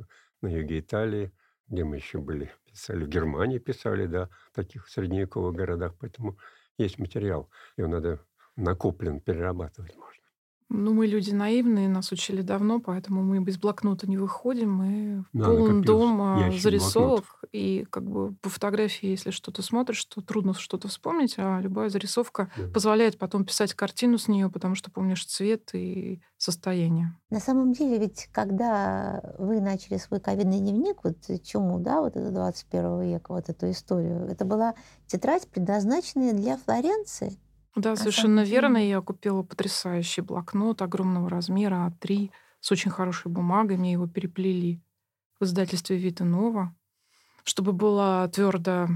на 0.41 0.47
юге 0.47 0.79
Италии, 0.79 1.31
где 1.67 1.83
мы 1.83 1.97
еще 1.97 2.17
были, 2.17 2.51
писали, 2.65 3.05
в 3.05 3.07
Германии 3.07 3.59
писали, 3.59 4.07
да, 4.07 4.29
в 4.51 4.55
таких 4.55 4.89
средневековых 4.89 5.55
городах. 5.55 5.93
Поэтому 5.99 6.37
есть 6.77 6.99
материал, 6.99 7.49
его 7.77 7.87
надо 7.87 8.25
накоплен 8.55 9.19
перерабатывать 9.19 9.95
можно. 9.95 10.22
Ну, 10.69 10.93
мы 10.93 11.07
люди 11.07 11.31
наивные, 11.31 11.87
нас 11.87 12.11
учили 12.11 12.41
давно, 12.41 12.79
поэтому 12.79 13.23
мы 13.23 13.39
без 13.39 13.57
блокнота 13.57 14.07
не 14.07 14.17
выходим. 14.17 14.73
Мы 14.73 15.25
да, 15.33 15.45
полон 15.45 15.81
дом 15.81 16.21
а, 16.21 16.51
зарисовок. 16.51 17.25
Блокнот. 17.41 17.49
И 17.51 17.85
как 17.89 18.03
бы 18.09 18.33
по 18.41 18.49
фотографии, 18.49 19.09
если 19.09 19.31
что-то 19.31 19.61
смотришь, 19.61 20.03
то 20.05 20.21
трудно 20.21 20.53
что-то 20.53 20.87
вспомнить, 20.87 21.35
а 21.37 21.59
любая 21.61 21.89
зарисовка 21.89 22.51
да. 22.57 22.67
позволяет 22.69 23.17
потом 23.17 23.45
писать 23.45 23.73
картину 23.73 24.17
с 24.17 24.27
нее, 24.27 24.49
потому 24.49 24.75
что 24.75 24.91
помнишь 24.91 25.25
цвет 25.25 25.69
и 25.73 26.21
состояние. 26.37 27.17
На 27.29 27.39
самом 27.39 27.73
деле, 27.73 27.99
ведь 27.99 28.29
когда 28.31 29.21
вы 29.37 29.61
начали 29.61 29.97
свой 29.97 30.19
ковидный 30.19 30.59
дневник, 30.59 31.03
вот 31.03 31.17
чему, 31.43 31.79
да, 31.79 32.01
вот 32.01 32.15
это 32.15 32.31
21 32.31 33.01
века, 33.01 33.33
вот 33.33 33.49
эту 33.49 33.69
историю, 33.71 34.27
это 34.27 34.45
была 34.45 34.75
тетрадь, 35.07 35.47
предназначенная 35.47 36.33
для 36.33 36.57
Флоренции. 36.57 37.39
Да, 37.75 37.95
совершенно 37.95 38.43
верно. 38.43 38.77
Я 38.77 39.01
купила 39.01 39.43
потрясающий 39.43 40.21
блокнот 40.21 40.81
огромного 40.81 41.29
размера 41.29 41.91
А3 41.91 42.29
с 42.59 42.71
очень 42.71 42.91
хорошей 42.91 43.31
бумагой. 43.31 43.77
Мне 43.77 43.93
его 43.93 44.07
переплели 44.07 44.81
в 45.39 45.45
издательстве 45.45 45.97
Вита 45.97 46.23
Нова, 46.23 46.75
чтобы 47.43 47.73
была 47.73 48.27
твердая 48.27 48.89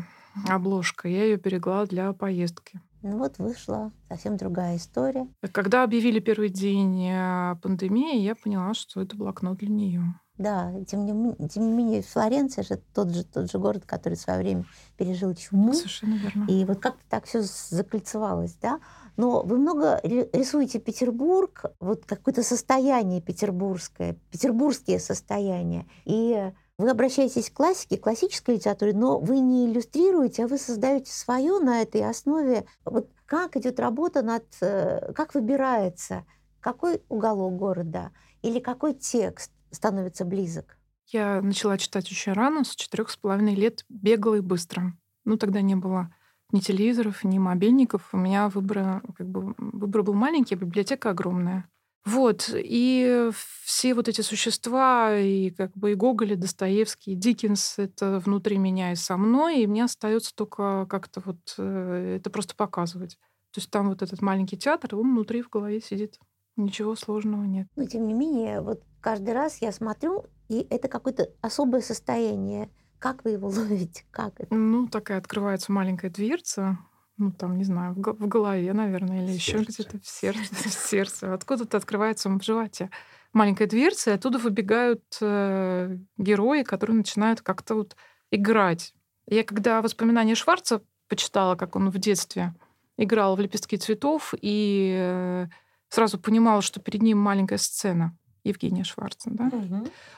обложка. 0.48 1.08
Я 1.08 1.24
ее 1.24 1.38
перегла 1.38 1.86
для 1.86 2.14
поездки. 2.14 2.82
Ну 3.02 3.18
вот 3.18 3.38
вышла 3.38 3.92
совсем 4.10 4.38
другая 4.38 4.78
история. 4.78 5.28
Когда 5.52 5.84
объявили 5.84 6.20
первый 6.20 6.50
день 6.50 7.08
э, 7.10 7.56
пандемии, 7.62 8.20
я 8.20 8.36
поняла, 8.36 8.74
что 8.74 9.02
это 9.02 9.16
блокнот 9.16 9.58
для 9.58 9.70
нее. 9.70 10.04
Да, 10.38 10.72
тем 10.88 11.06
не, 11.06 11.48
тем 11.48 11.68
не 11.68 11.74
менее, 11.74 12.02
Флоренция 12.04 12.64
же 12.64 12.80
тот 12.94 13.10
же, 13.10 13.24
тот 13.24 13.50
же 13.52 13.58
город, 13.58 13.84
который 13.86 14.14
в 14.14 14.22
свое 14.22 14.40
время 14.40 14.66
пережил 14.96 15.34
чуму. 15.34 15.74
Совершенно 15.74 16.16
верно. 16.16 16.46
И 16.48 16.64
вот 16.66 16.80
как-то 16.80 17.04
так 17.10 17.26
все 17.26 17.42
закольцевалось, 17.42 18.56
да? 18.62 18.80
Но 19.16 19.42
вы 19.42 19.58
много 19.58 20.00
рисуете 20.04 20.80
Петербург, 20.80 21.66
вот 21.80 22.06
какое-то 22.06 22.44
состояние 22.44 23.20
петербургское, 23.20 24.16
петербургские 24.30 25.00
состояния. 25.00 25.88
И 26.06 26.52
вы 26.78 26.92
обращаетесь 26.92 27.50
к 27.50 27.54
классике, 27.54 27.98
классической 27.98 28.56
литературе, 28.56 28.94
но 28.94 29.20
вы 29.20 29.40
не 29.40 29.66
иллюстрируете, 29.66 30.44
а 30.44 30.48
вы 30.48 30.60
создаете 30.60 31.12
свое 31.12 31.58
на 31.58 31.82
этой 31.82 32.08
основе. 32.08 32.68
Вот 32.86 33.10
как 33.26 33.58
идет 33.58 33.80
работа 33.80 34.22
над... 34.22 34.46
Э, 34.62 35.12
как 35.14 35.34
выбирается, 35.34 36.24
какой 36.60 37.02
уголок 37.10 37.56
города 37.56 38.12
или 38.44 38.60
какой 38.60 38.94
текст 38.94 39.52
становится 39.72 40.26
близок? 40.26 40.78
Я 41.08 41.42
начала 41.42 41.78
читать 41.78 42.12
очень 42.12 42.34
рано, 42.34 42.64
с 42.64 42.76
четырех 42.76 43.10
с 43.10 43.18
половиной 43.18 43.56
лет, 43.56 43.86
бегала 43.88 44.36
и 44.36 44.42
быстро. 44.42 44.94
Ну, 45.24 45.38
тогда 45.38 45.62
не 45.62 45.76
было 45.76 46.14
ни 46.52 46.60
телевизоров, 46.60 47.24
ни 47.24 47.38
мобильников. 47.38 48.10
У 48.14 48.18
меня 48.18 48.50
выбор, 48.50 49.02
как 49.18 49.28
бы, 49.28 49.56
выбор 49.58 50.04
был 50.04 50.14
маленький, 50.14 50.56
а 50.56 50.58
библиотека 50.58 51.10
огромная. 51.10 51.70
Вот, 52.06 52.50
и 52.54 53.30
все 53.64 53.94
вот 53.94 54.08
эти 54.08 54.22
существа, 54.22 55.14
и 55.18 55.50
как 55.50 55.74
бы 55.74 55.92
и 55.92 55.96
Гоголь, 55.96 56.32
и 56.32 56.36
Достоевский, 56.38 57.12
и 57.12 57.16
Диккенс, 57.16 57.80
это 57.80 58.20
внутри 58.20 58.58
меня 58.58 58.94
и 58.94 58.96
со 58.96 59.18
мной, 59.18 59.64
и 59.64 59.68
мне 59.68 59.84
остается 59.84 60.34
только 60.34 60.86
как-то 60.90 61.20
вот 61.26 61.56
э, 61.58 62.18
это 62.18 62.30
просто 62.30 62.56
показывать. 62.56 63.18
То 63.52 63.60
есть 63.60 63.70
там 63.70 63.90
вот 63.90 64.04
этот 64.04 64.22
маленький 64.22 64.58
театр, 64.58 64.96
он 64.96 65.12
внутри 65.12 65.42
в 65.42 65.50
голове 65.50 65.82
сидит. 65.82 66.18
Ничего 66.58 66.96
сложного 66.96 67.44
нет. 67.44 67.68
Но 67.76 67.86
тем 67.86 68.08
не 68.08 68.14
менее, 68.14 68.62
вот 68.62 68.84
каждый 69.00 69.34
раз 69.34 69.62
я 69.62 69.72
смотрю, 69.72 70.26
и 70.50 70.66
это 70.70 70.88
какое-то 70.88 71.30
особое 71.42 71.82
состояние. 71.82 72.70
Как 73.00 73.24
вы 73.24 73.32
его 73.32 73.48
ловите? 73.56 74.04
Как 74.12 74.34
это? 74.40 74.54
Ну, 74.54 74.88
такая 74.88 75.20
открывается 75.20 75.72
маленькая 75.72 76.10
дверца, 76.10 76.80
ну, 77.18 77.32
там, 77.32 77.58
не 77.58 77.64
знаю, 77.64 77.94
в, 77.96 78.28
голове, 78.28 78.74
наверное, 78.74 79.24
или 79.24 79.32
еще 79.32 79.60
где-то 79.60 80.00
в 80.00 80.08
сердце. 80.08 80.54
В 80.56 80.74
сердце. 80.74 81.34
Откуда-то 81.34 81.78
открывается 81.78 82.30
в 82.30 82.44
животе 82.44 82.92
маленькая 83.34 83.68
дверца, 83.68 84.12
и 84.12 84.14
оттуда 84.14 84.38
выбегают 84.38 85.04
э, 85.22 85.98
герои, 86.18 86.64
которые 86.64 86.98
начинают 86.98 87.42
как-то 87.42 87.76
вот 87.76 87.96
играть. 88.32 88.94
Я 89.28 89.44
когда 89.44 89.82
воспоминания 89.82 90.36
Шварца 90.36 90.82
почитала, 91.08 91.56
как 91.56 91.76
он 91.76 91.90
в 91.90 91.98
детстве 91.98 92.54
играл 92.98 93.36
в 93.36 93.40
лепестки 93.40 93.78
цветов, 93.78 94.34
и 94.42 94.96
э, 94.98 95.48
сразу 95.90 96.20
понимала, 96.20 96.62
что 96.62 96.80
перед 96.80 97.02
ним 97.02 97.20
маленькая 97.20 97.58
сцена. 97.58 98.18
Евгения 98.44 98.86
Шварца, 98.86 99.30
да. 99.32 99.52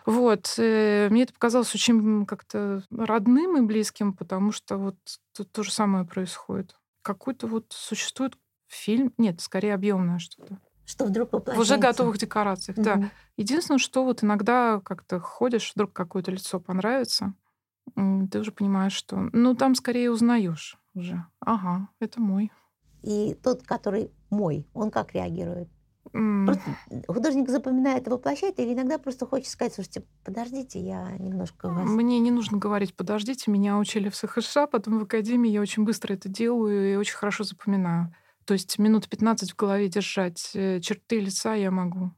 Вот. 0.06 0.54
э, 0.60 1.08
Мне 1.10 1.24
это 1.24 1.34
показалось 1.34 1.74
очень 1.74 2.28
как-то 2.28 2.84
родным 2.92 3.58
и 3.58 3.62
близким, 3.66 4.14
потому 4.14 4.52
что 4.52 4.78
вот 4.78 4.96
тут 5.36 5.52
то 5.52 5.64
же 5.64 5.72
самое 5.72 6.06
происходит. 6.06 6.76
Какой-то 7.02 7.48
вот 7.48 7.66
существует 7.70 8.38
фильм, 8.68 9.14
нет, 9.18 9.42
скорее 9.42 9.74
объемное 9.74 10.20
что-то. 10.20 10.60
Что 10.86 11.06
вдруг 11.06 11.32
В 11.32 11.36
уже 11.36 11.40
воплощается. 11.48 11.78
готовых 11.78 12.18
декорациях, 12.20 12.78
да. 12.78 12.96
Мгм. 12.98 13.12
Единственное, 13.38 13.80
что 13.80 14.04
вот 14.04 14.24
иногда 14.24 14.80
как-то 14.82 15.20
ходишь, 15.20 15.72
вдруг 15.74 15.94
какое-то 15.94 16.30
лицо 16.32 16.60
понравится, 16.60 17.34
ты 17.96 18.40
уже 18.40 18.52
понимаешь, 18.52 18.94
что... 18.94 19.30
Ну, 19.34 19.56
там 19.56 19.74
скорее 19.74 20.12
узнаешь 20.12 20.78
уже. 20.94 21.26
Ага, 21.40 21.88
это 22.00 22.22
мой. 22.22 22.52
И 23.02 23.36
тот, 23.42 23.64
который 23.64 24.12
мой, 24.30 24.68
он 24.74 24.92
как 24.92 25.14
реагирует? 25.14 25.70
М, 26.14 26.48
Просто 26.48 26.64
художник 27.08 27.50
запоминает 27.50 28.08
и 28.08 28.10
воплощает, 28.10 28.60
или 28.60 28.74
иногда 28.74 28.98
просто 28.98 29.26
хочет 29.26 29.48
сказать, 29.50 29.74
слушайте, 29.76 30.04
подождите, 30.24 30.80
я 30.80 31.12
немножко 31.20 31.70
вас... 31.70 31.88
Мне 31.88 32.20
не 32.20 32.32
нужно 32.32 32.58
говорить, 32.58 32.96
подождите, 32.96 33.52
меня 33.52 33.78
учили 33.78 34.10
в 34.10 34.16
СХШ, 34.16 34.70
потом 34.72 35.00
в 35.00 35.04
академии, 35.04 35.52
я 35.52 35.62
очень 35.62 35.84
быстро 35.84 36.14
это 36.14 36.28
делаю 36.28 36.94
и 36.94 36.96
очень 36.96 37.16
хорошо 37.16 37.44
запоминаю. 37.44 38.14
То 38.46 38.54
есть 38.54 38.80
минут 38.80 39.08
15 39.08 39.52
в 39.52 39.56
голове 39.56 39.88
держать 39.90 40.52
э, 40.56 40.80
черты 40.80 41.20
лица 41.20 41.54
я 41.54 41.70
могу. 41.70 42.12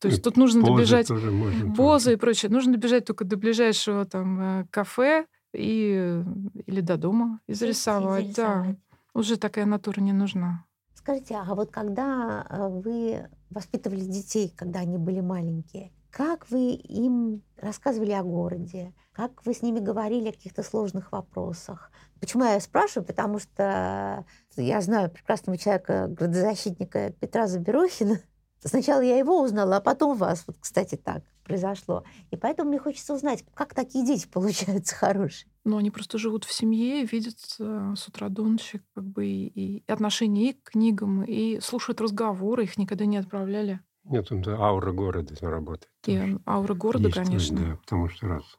То 0.00 0.08
есть 0.08 0.20
И 0.20 0.22
тут 0.22 0.36
нужно 0.36 0.60
позы 0.60 0.72
добежать 0.74 1.08
тоже 1.08 1.30
можно 1.30 1.74
позы 1.74 2.12
и 2.12 2.16
прочее. 2.16 2.50
Нужно 2.50 2.72
добежать 2.74 3.06
только 3.06 3.24
до 3.24 3.36
ближайшего 3.38 4.04
там 4.04 4.40
э, 4.40 4.66
кафе 4.70 5.26
и, 5.54 5.94
э, 5.96 6.24
или 6.66 6.80
до 6.82 6.98
дома 6.98 7.40
и 7.46 7.54
зарисовать. 7.54 8.34
Да, 8.36 8.64
зарисовать. 8.64 8.78
Уже 9.14 9.36
такая 9.36 9.66
натура 9.66 10.00
не 10.00 10.12
нужна. 10.12 10.64
Скажите, 10.94 11.36
а 11.36 11.54
вот 11.54 11.70
когда 11.70 12.46
э, 12.48 12.68
вы 12.68 13.28
воспитывали 13.48 14.00
детей, 14.00 14.52
когда 14.54 14.80
они 14.80 14.98
были 14.98 15.20
маленькие, 15.20 15.92
как 16.10 16.50
вы 16.50 16.72
им 16.72 17.42
рассказывали 17.56 18.12
о 18.12 18.22
городе? 18.22 18.92
Как 19.12 19.44
вы 19.46 19.54
с 19.54 19.62
ними 19.62 19.78
говорили 19.78 20.28
о 20.28 20.32
каких-то 20.32 20.62
сложных 20.62 21.12
вопросах? 21.12 21.90
Почему 22.20 22.44
я 22.44 22.58
спрашиваю? 22.60 23.06
Потому 23.06 23.38
что 23.38 24.24
я 24.56 24.80
знаю 24.80 25.10
прекрасного 25.10 25.56
человека, 25.56 26.08
градозащитника 26.08 27.10
Петра 27.20 27.46
Заберохина. 27.46 28.20
Сначала 28.62 29.00
я 29.00 29.16
его 29.16 29.40
узнала, 29.40 29.76
а 29.76 29.80
потом 29.80 30.16
вас. 30.16 30.44
Вот, 30.46 30.56
кстати, 30.60 30.96
так 30.96 31.22
произошло. 31.44 32.04
И 32.30 32.36
поэтому 32.36 32.70
мне 32.70 32.78
хочется 32.78 33.14
узнать, 33.14 33.44
как 33.54 33.74
такие 33.74 34.04
дети 34.04 34.26
получаются 34.28 34.94
хорошие. 34.94 35.49
Но 35.64 35.76
они 35.76 35.90
просто 35.90 36.18
живут 36.18 36.44
в 36.44 36.52
семье, 36.52 37.04
видят 37.04 37.36
э, 37.58 37.94
с 37.96 38.08
утра 38.08 38.28
до 38.28 38.44
ночи 38.44 38.82
как 38.94 39.04
бы 39.04 39.26
и, 39.26 39.82
и 39.82 39.90
отношения 39.90 40.50
и 40.50 40.52
к 40.54 40.70
книгам, 40.70 41.22
и 41.22 41.60
слушают 41.60 42.00
разговоры, 42.00 42.64
их 42.64 42.78
никогда 42.78 43.04
не 43.04 43.18
отправляли. 43.18 43.80
Нет, 44.04 44.32
он 44.32 44.40
да, 44.40 44.56
аура 44.56 44.92
города 44.92 45.36
там 45.36 45.50
работает. 45.50 45.90
И 46.06 46.18
тоже. 46.18 46.40
аура 46.46 46.74
города, 46.74 47.08
Есть, 47.08 47.16
конечно. 47.16 47.56
Да, 47.58 47.76
потому 47.76 48.08
что 48.08 48.26
раз 48.28 48.58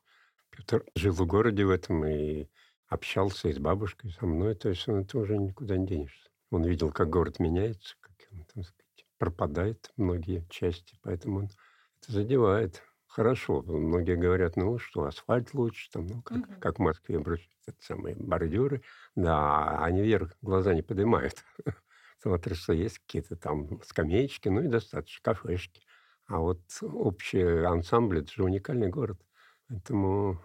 Петр 0.51 0.85
жил 0.95 1.13
в 1.13 1.25
городе 1.25 1.65
в 1.65 1.71
этом 1.71 2.05
и 2.05 2.47
общался 2.87 3.49
и 3.49 3.53
с 3.53 3.57
бабушкой, 3.59 4.11
и 4.11 4.13
со 4.13 4.25
мной, 4.25 4.53
то 4.53 4.69
есть 4.69 4.87
он 4.87 5.01
это 5.01 5.17
уже 5.17 5.37
никуда 5.37 5.77
не 5.77 5.87
денешься. 5.87 6.29
Он 6.51 6.63
видел, 6.63 6.91
как 6.91 7.09
город 7.09 7.39
меняется, 7.39 7.95
как 8.01 8.13
он, 8.31 8.43
так 8.43 8.65
сказать, 8.65 9.05
пропадает 9.17 9.91
многие 9.95 10.45
части, 10.49 10.97
поэтому 11.01 11.39
он 11.39 11.45
это 11.45 12.11
задевает. 12.11 12.83
Хорошо, 13.11 13.61
многие 13.63 14.15
говорят, 14.15 14.55
ну 14.55 14.79
что, 14.79 15.03
асфальт 15.03 15.53
лучше, 15.53 15.91
там, 15.91 16.07
ну, 16.07 16.21
как, 16.21 16.59
как 16.59 16.79
в 16.79 16.81
Москве 16.81 17.19
бросят 17.19 17.49
это 17.67 17.75
самые 17.81 18.15
бордюры. 18.15 18.83
Да, 19.15 19.83
они 19.83 20.01
вверх 20.01 20.37
глаза 20.41 20.73
не 20.73 20.81
поднимают. 20.81 21.43
Смотрят, 22.21 22.57
что 22.57 22.71
есть 22.71 22.99
какие-то 22.99 23.35
там 23.35 23.81
скамеечки, 23.83 24.47
ну 24.47 24.61
и 24.61 24.69
достаточно, 24.69 25.19
кафешки. 25.21 25.81
А 26.25 26.39
вот 26.39 26.61
общий 26.81 27.43
ансамбль, 27.65 28.19
это 28.19 28.31
же 28.31 28.45
уникальный 28.45 28.87
город. 28.87 29.19
Поэтому, 29.67 30.41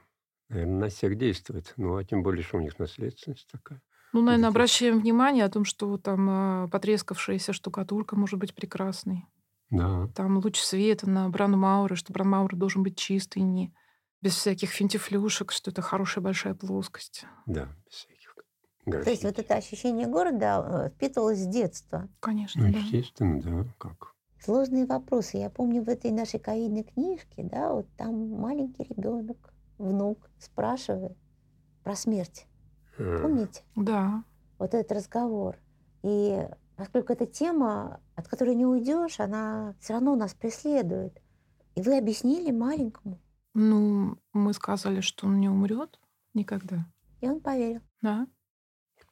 наверное, 0.48 0.80
на 0.80 0.88
всех 0.88 1.16
действует. 1.16 1.72
Ну, 1.76 1.96
а 1.96 2.02
тем 2.02 2.24
более, 2.24 2.42
что 2.42 2.56
у 2.56 2.60
них 2.60 2.80
наследственность 2.80 3.48
такая. 3.48 3.80
Ну, 4.12 4.22
наверное, 4.22 4.48
обращаем 4.48 4.98
внимание 4.98 5.44
о 5.44 5.50
том, 5.50 5.64
что 5.64 5.98
там 5.98 6.64
э, 6.64 6.68
потрескавшаяся 6.68 7.52
штукатурка 7.52 8.16
может 8.16 8.40
быть 8.40 8.56
прекрасной. 8.56 9.24
Да, 9.70 10.06
Там 10.14 10.38
луч 10.38 10.60
света 10.60 11.08
на 11.10 11.28
бранмауры, 11.28 11.96
что 11.96 12.12
бранмаур 12.12 12.54
должен 12.56 12.82
быть 12.82 12.96
чистый, 12.96 13.42
не 13.42 13.74
без 14.22 14.34
всяких 14.34 14.70
финтифлюшек, 14.70 15.52
что 15.52 15.70
это 15.70 15.82
хорошая 15.82 16.22
большая 16.24 16.54
плоскость. 16.54 17.26
да, 17.46 17.68
без 17.86 17.92
всяких 17.94 18.34
То 19.00 19.10
есть 19.10 19.24
вот 19.24 19.34
граффити. 19.34 19.40
это 19.40 19.54
ощущение 19.56 20.06
города 20.06 20.86
э, 20.86 20.90
впитывалось 20.90 21.40
с 21.40 21.46
детства. 21.46 22.08
Конечно, 22.20 22.66
Ну, 22.66 22.72
да. 22.72 22.78
естественно, 22.78 23.40
да, 23.42 23.74
как. 23.78 24.14
Сложные 24.38 24.86
вопросы. 24.86 25.38
Я 25.38 25.50
помню 25.50 25.82
в 25.82 25.88
этой 25.88 26.12
нашей 26.12 26.38
ковидной 26.38 26.84
книжке, 26.84 27.42
да, 27.42 27.72
вот 27.72 27.88
там 27.96 28.30
маленький 28.30 28.84
ребенок, 28.84 29.52
внук, 29.78 30.30
спрашивает 30.38 31.16
про 31.82 31.96
смерть. 31.96 32.46
Помните? 32.96 33.62
Да. 33.74 34.24
Вот 34.58 34.74
этот 34.74 34.92
разговор. 34.92 35.56
И 36.02 36.48
поскольку 36.76 37.12
эта 37.12 37.26
тема, 37.26 38.00
от 38.14 38.28
которой 38.28 38.54
не 38.54 38.66
уйдешь, 38.66 39.20
она 39.20 39.74
все 39.80 39.94
равно 39.94 40.14
нас 40.16 40.34
преследует. 40.34 41.20
И 41.74 41.82
вы 41.82 41.98
объяснили 41.98 42.50
маленькому, 42.50 43.18
Ну, 43.54 44.18
мы 44.32 44.52
сказали, 44.54 45.00
что 45.00 45.26
он 45.26 45.40
не 45.40 45.48
умрет 45.48 45.98
никогда. 46.34 46.86
и 47.20 47.28
он 47.28 47.40
поверил. 47.40 47.80
Да. 48.02 48.26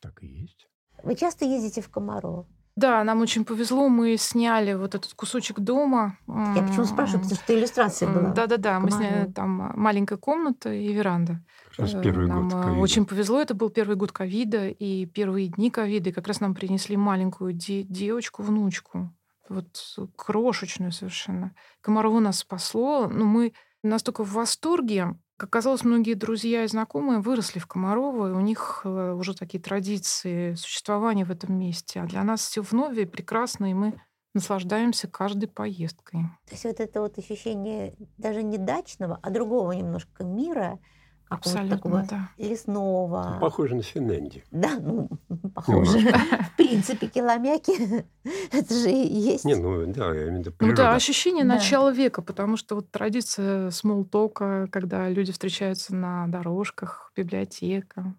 Так 0.01 0.23
и 0.23 0.27
есть. 0.27 0.69
Вы 1.03 1.15
часто 1.17 1.45
ездите 1.47 1.81
в 1.81 1.89
Комарово? 1.91 2.47
Да, 2.77 3.05
нам 3.05 3.21
очень 3.21 3.45
повезло, 3.45 3.89
мы 3.89 4.17
сняли 4.17 4.75
вот 4.75 4.97
этот 4.97 5.15
кусочек 5.15 5.61
дома. 5.61 6.19
Я 6.27 6.63
почему 6.67 6.85
спрашиваю, 6.85 7.23
потому 7.23 7.41
что 7.41 7.57
иллюстрация 7.57 8.09
была. 8.09 8.31
Да-да-да, 8.31 8.81
мы 8.81 8.91
сняли 8.91 9.31
там 9.31 9.73
маленькая 9.77 10.17
комната 10.19 10.73
и 10.73 10.93
веранда. 10.93 11.41
Как 11.71 11.79
раз 11.81 11.95
Э, 11.95 12.03
первый 12.03 12.27
нам 12.27 12.49
год 12.49 12.59
э, 12.59 12.63
ковида. 12.65 12.81
очень 12.81 13.07
повезло, 13.07 13.41
это 13.41 13.55
был 13.55 13.71
первый 13.71 13.95
год 13.97 14.11
ковида 14.11 14.69
и 14.69 15.07
первые 15.07 15.49
дни 15.49 15.71
ковида, 15.71 16.11
и 16.11 16.13
как 16.13 16.27
раз 16.27 16.41
нам 16.41 16.55
принесли 16.55 16.97
маленькую 16.97 17.53
де- 17.53 17.85
девочку, 17.85 18.43
внучку, 18.43 19.13
вот 19.49 19.69
крошечную 20.17 20.91
совершенно. 20.91 21.55
Комарово 21.81 22.19
нас 22.19 22.39
спасло, 22.41 23.07
но 23.09 23.25
мы 23.25 23.53
настолько 23.85 24.25
в 24.25 24.33
восторге. 24.33 25.15
Как 25.37 25.49
оказалось, 25.49 25.83
многие 25.85 26.15
друзья 26.15 26.63
и 26.63 26.69
знакомые 26.69 27.19
выросли 27.19 27.59
в 27.59 27.67
Комарово, 27.67 28.31
и 28.31 28.33
у 28.35 28.41
них 28.41 28.83
э, 28.85 29.13
уже 29.13 29.35
такие 29.35 29.61
традиции 29.61 30.55
существования 30.55 31.25
в 31.25 31.31
этом 31.33 31.59
месте. 31.59 32.01
А 32.01 32.07
для 32.07 32.23
нас 32.23 32.47
все 32.47 32.63
вновь 32.63 32.97
и 32.99 33.05
прекрасно, 33.05 33.69
и 33.69 33.75
мы 33.75 34.01
наслаждаемся 34.33 35.09
каждой 35.09 35.49
поездкой. 35.49 36.23
То 36.47 36.53
есть 36.53 36.65
вот 36.65 36.79
это 36.79 37.01
вот 37.01 37.19
ощущение 37.19 37.97
даже 38.17 38.45
не 38.45 38.59
дачного, 38.59 39.19
а 39.23 39.31
другого 39.31 39.73
немножко 39.73 40.23
мира, 40.23 40.79
Абсолютно, 41.29 41.77
такого 41.77 42.07
да. 42.09 42.31
лесного. 42.39 43.39
Похоже 43.41 43.75
на 43.77 43.83
Финляндию. 43.83 44.45
Да, 44.51 44.79
ну, 44.79 45.09
похоже. 45.55 46.01
В 46.01 46.57
принципе, 46.57 47.09
киломяки, 47.09 48.05
это 48.53 48.75
же 48.75 48.91
и 48.91 49.13
есть. 49.13 49.45
Не, 49.45 49.55
ну 49.57 49.87
да, 49.93 50.15
я 50.15 50.29
имею 50.29 50.43
в 50.43 50.47
виду 50.47 50.53
Ну 50.61 50.75
да, 50.75 50.95
ощущение 50.95 51.45
начала 51.45 51.91
века, 51.91 52.23
потому 52.23 52.57
что 52.57 52.77
вот 52.77 52.91
традиция 52.91 53.71
смолтока, 53.71 54.69
когда 54.71 55.09
люди 55.09 55.33
встречаются 55.33 55.95
на 55.95 56.27
дорожках, 56.29 57.13
библиотека, 57.17 58.15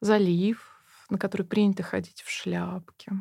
залив, 0.00 0.82
на 1.10 1.18
который 1.18 1.42
принято 1.42 1.82
ходить 1.82 2.22
в 2.22 2.30
шляпке. 2.30 3.12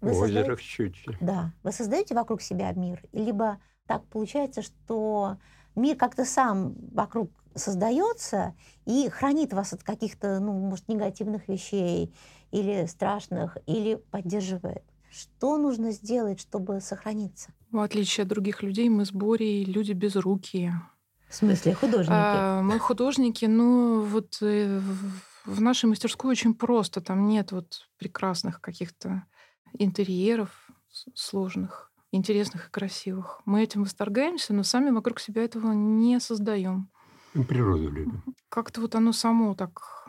Вы 0.00 0.20
Озеро 0.20 0.56
Чуче. 0.56 1.16
Да. 1.20 1.52
Вы 1.62 1.70
создаете 1.70 2.14
вокруг 2.14 2.42
себя 2.42 2.72
мир? 2.72 3.02
Либо 3.12 3.58
так 3.86 4.04
получается, 4.06 4.62
что 4.62 5.38
мир 5.76 5.96
как-то 5.96 6.24
сам 6.24 6.74
вокруг 6.92 7.30
создается 7.54 8.54
и 8.84 9.08
хранит 9.08 9.52
вас 9.52 9.72
от 9.72 9.82
каких-то, 9.82 10.40
ну, 10.40 10.52
может, 10.52 10.88
негативных 10.88 11.48
вещей 11.48 12.14
или 12.50 12.86
страшных, 12.86 13.56
или 13.66 13.96
поддерживает. 14.10 14.84
Что 15.10 15.58
нужно 15.58 15.92
сделать, 15.92 16.40
чтобы 16.40 16.80
сохраниться? 16.80 17.52
В 17.70 17.80
отличие 17.80 18.22
от 18.22 18.28
других 18.28 18.62
людей, 18.62 18.88
мы 18.88 19.04
с 19.04 19.12
Борей 19.12 19.64
люди 19.64 19.92
безрукие. 19.92 20.80
В 21.28 21.34
смысле, 21.34 21.74
художники? 21.74 22.12
А, 22.12 22.62
мы 22.62 22.78
художники, 22.78 23.46
ну 23.46 24.02
вот 24.02 24.38
э, 24.42 24.80
в 25.46 25.60
нашей 25.60 25.86
мастерской 25.86 26.30
очень 26.30 26.54
просто. 26.54 27.00
Там 27.00 27.26
нет 27.26 27.52
вот 27.52 27.88
прекрасных 27.98 28.60
каких-то 28.60 29.24
интерьеров 29.78 30.70
сложных, 31.14 31.90
интересных 32.10 32.68
и 32.68 32.70
красивых. 32.70 33.40
Мы 33.44 33.62
этим 33.62 33.84
восторгаемся, 33.84 34.52
но 34.52 34.62
сами 34.62 34.90
вокруг 34.90 35.20
себя 35.20 35.42
этого 35.42 35.72
не 35.72 36.20
создаем. 36.20 36.90
Мы 37.34 37.44
природу 37.44 37.90
любим. 37.90 38.22
Как-то 38.48 38.80
вот 38.80 38.94
оно 38.94 39.12
само 39.12 39.54
так 39.54 40.06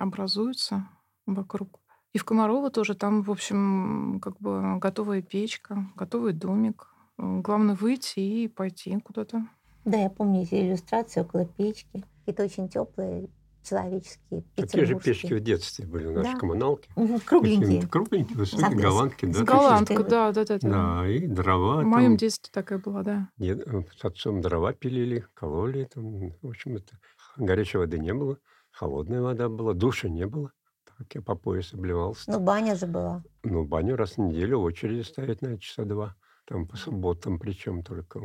образуется 0.00 0.88
вокруг. 1.26 1.80
И 2.12 2.18
в 2.18 2.24
Комарово 2.24 2.70
тоже 2.70 2.94
там, 2.94 3.22
в 3.22 3.30
общем, 3.30 4.18
как 4.20 4.38
бы 4.40 4.78
готовая 4.78 5.22
печка, 5.22 5.86
готовый 5.96 6.32
домик. 6.32 6.94
Главное 7.18 7.74
выйти 7.74 8.20
и 8.20 8.48
пойти 8.48 8.98
куда-то. 8.98 9.46
Да, 9.84 9.98
я 9.98 10.10
помню 10.10 10.42
эти 10.42 10.54
иллюстрации 10.54 11.20
около 11.20 11.44
печки. 11.44 12.04
Какие-то 12.20 12.44
очень 12.44 12.68
теплые, 12.68 13.28
человеческие, 13.62 14.42
Такие 14.56 14.84
же 14.84 14.98
печки 14.98 15.34
в 15.34 15.40
детстве 15.40 15.86
были 15.86 16.06
у 16.06 16.12
нашей 16.12 16.32
Да. 16.34 16.38
коммуналки. 16.38 16.88
Кругленькие. 17.26 17.80
Такие 17.80 17.88
Кругленькие, 17.88 18.36
высокие, 18.38 18.60
Соответственно. 18.60 18.90
голландки, 18.90 19.24
да. 19.26 19.32
С 19.32 19.38
такие. 19.38 20.04
да, 20.04 20.32
да, 20.32 20.44
да. 20.44 20.58
да. 20.60 20.68
Да, 21.02 21.08
и 21.08 21.26
дрова 21.26 21.82
В 21.82 21.84
моем 21.84 22.10
там. 22.12 22.16
детстве 22.18 22.50
такая 22.52 22.78
была, 22.78 23.02
да. 23.02 23.28
Дед- 23.38 23.66
э, 23.66 23.82
с 23.96 24.04
отцом 24.04 24.40
дрова 24.40 24.72
пилили, 24.72 25.26
кололи. 25.34 25.88
Там, 25.92 26.30
в 26.42 26.48
общем, 26.48 26.76
это 26.76 26.98
горячей 27.36 27.78
воды 27.78 27.98
не 27.98 28.14
было, 28.14 28.38
холодная 28.70 29.20
вода 29.22 29.48
была, 29.48 29.74
душа 29.74 30.08
не 30.08 30.26
было. 30.26 30.52
Так 30.98 31.14
я 31.14 31.22
по 31.22 31.34
пояс 31.34 31.72
обливался. 31.72 32.30
Ну, 32.30 32.40
баня 32.40 32.76
же 32.76 32.86
была. 32.86 33.22
Ну, 33.42 33.64
баню 33.64 33.96
раз 33.96 34.12
в 34.16 34.18
неделю, 34.18 34.58
очереди 34.60 35.02
стоять 35.02 35.40
на 35.42 35.58
часа 35.58 35.84
два. 35.84 36.14
Там 36.46 36.66
по 36.66 36.76
субботам 36.76 37.38
причем 37.38 37.82
только 37.82 38.18
э, 38.18 38.22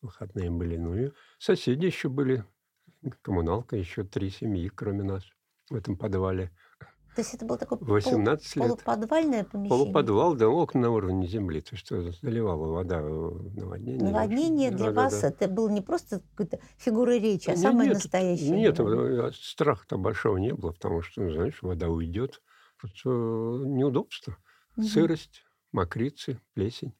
выходные 0.00 0.50
были. 0.50 0.76
Ну 0.76 0.96
и 0.96 1.10
соседи 1.38 1.86
еще 1.86 2.08
были. 2.08 2.44
Коммуналка, 3.22 3.76
еще 3.76 4.04
три 4.04 4.30
семьи, 4.30 4.68
кроме 4.68 5.02
нас, 5.02 5.22
в 5.70 5.74
этом 5.74 5.96
подвале. 5.96 6.50
То 7.14 7.20
есть 7.20 7.32
это 7.32 7.46
был 7.46 7.56
такой 7.58 7.78
пол- 7.78 7.86
18 7.88 8.56
лет. 8.56 8.64
полуподвальное 8.66 9.44
помещение? 9.44 9.68
Полуподвал, 9.84 10.34
да, 10.34 10.48
окна 10.48 10.80
на 10.80 10.90
уровне 10.90 11.28
земли. 11.28 11.60
То 11.60 11.74
есть 11.76 11.86
что 11.86 12.02
заливала 12.10 12.66
вода 12.72 12.98
э, 13.00 13.04
наводнение. 13.04 14.10
Наводнение 14.10 14.70
для 14.72 14.86
Да-да-да. 14.90 15.02
вас 15.02 15.22
это 15.22 15.46
было 15.48 15.68
не 15.68 15.80
просто 15.80 16.22
какой-то 16.30 16.58
фигурой 16.76 17.20
речи, 17.20 17.48
а 17.50 17.52
Не- 17.52 17.58
самое 17.58 17.88
нет, 17.90 17.98
настоящее. 17.98 18.50
Нет, 18.50 18.78
было. 18.78 19.28
э, 19.28 19.32
страха-то 19.32 19.96
большого 19.96 20.38
не 20.38 20.52
было, 20.54 20.72
потому 20.72 21.02
что, 21.02 21.22
ну, 21.22 21.30
знаешь, 21.32 21.62
вода 21.62 21.88
уйдет. 21.88 22.42
Просто 22.78 23.08
э, 23.08 23.12
неудобство. 23.12 24.36
Мгм. 24.76 24.86
Сырость, 24.88 25.44
мокрицы, 25.70 26.40
плесень. 26.54 26.94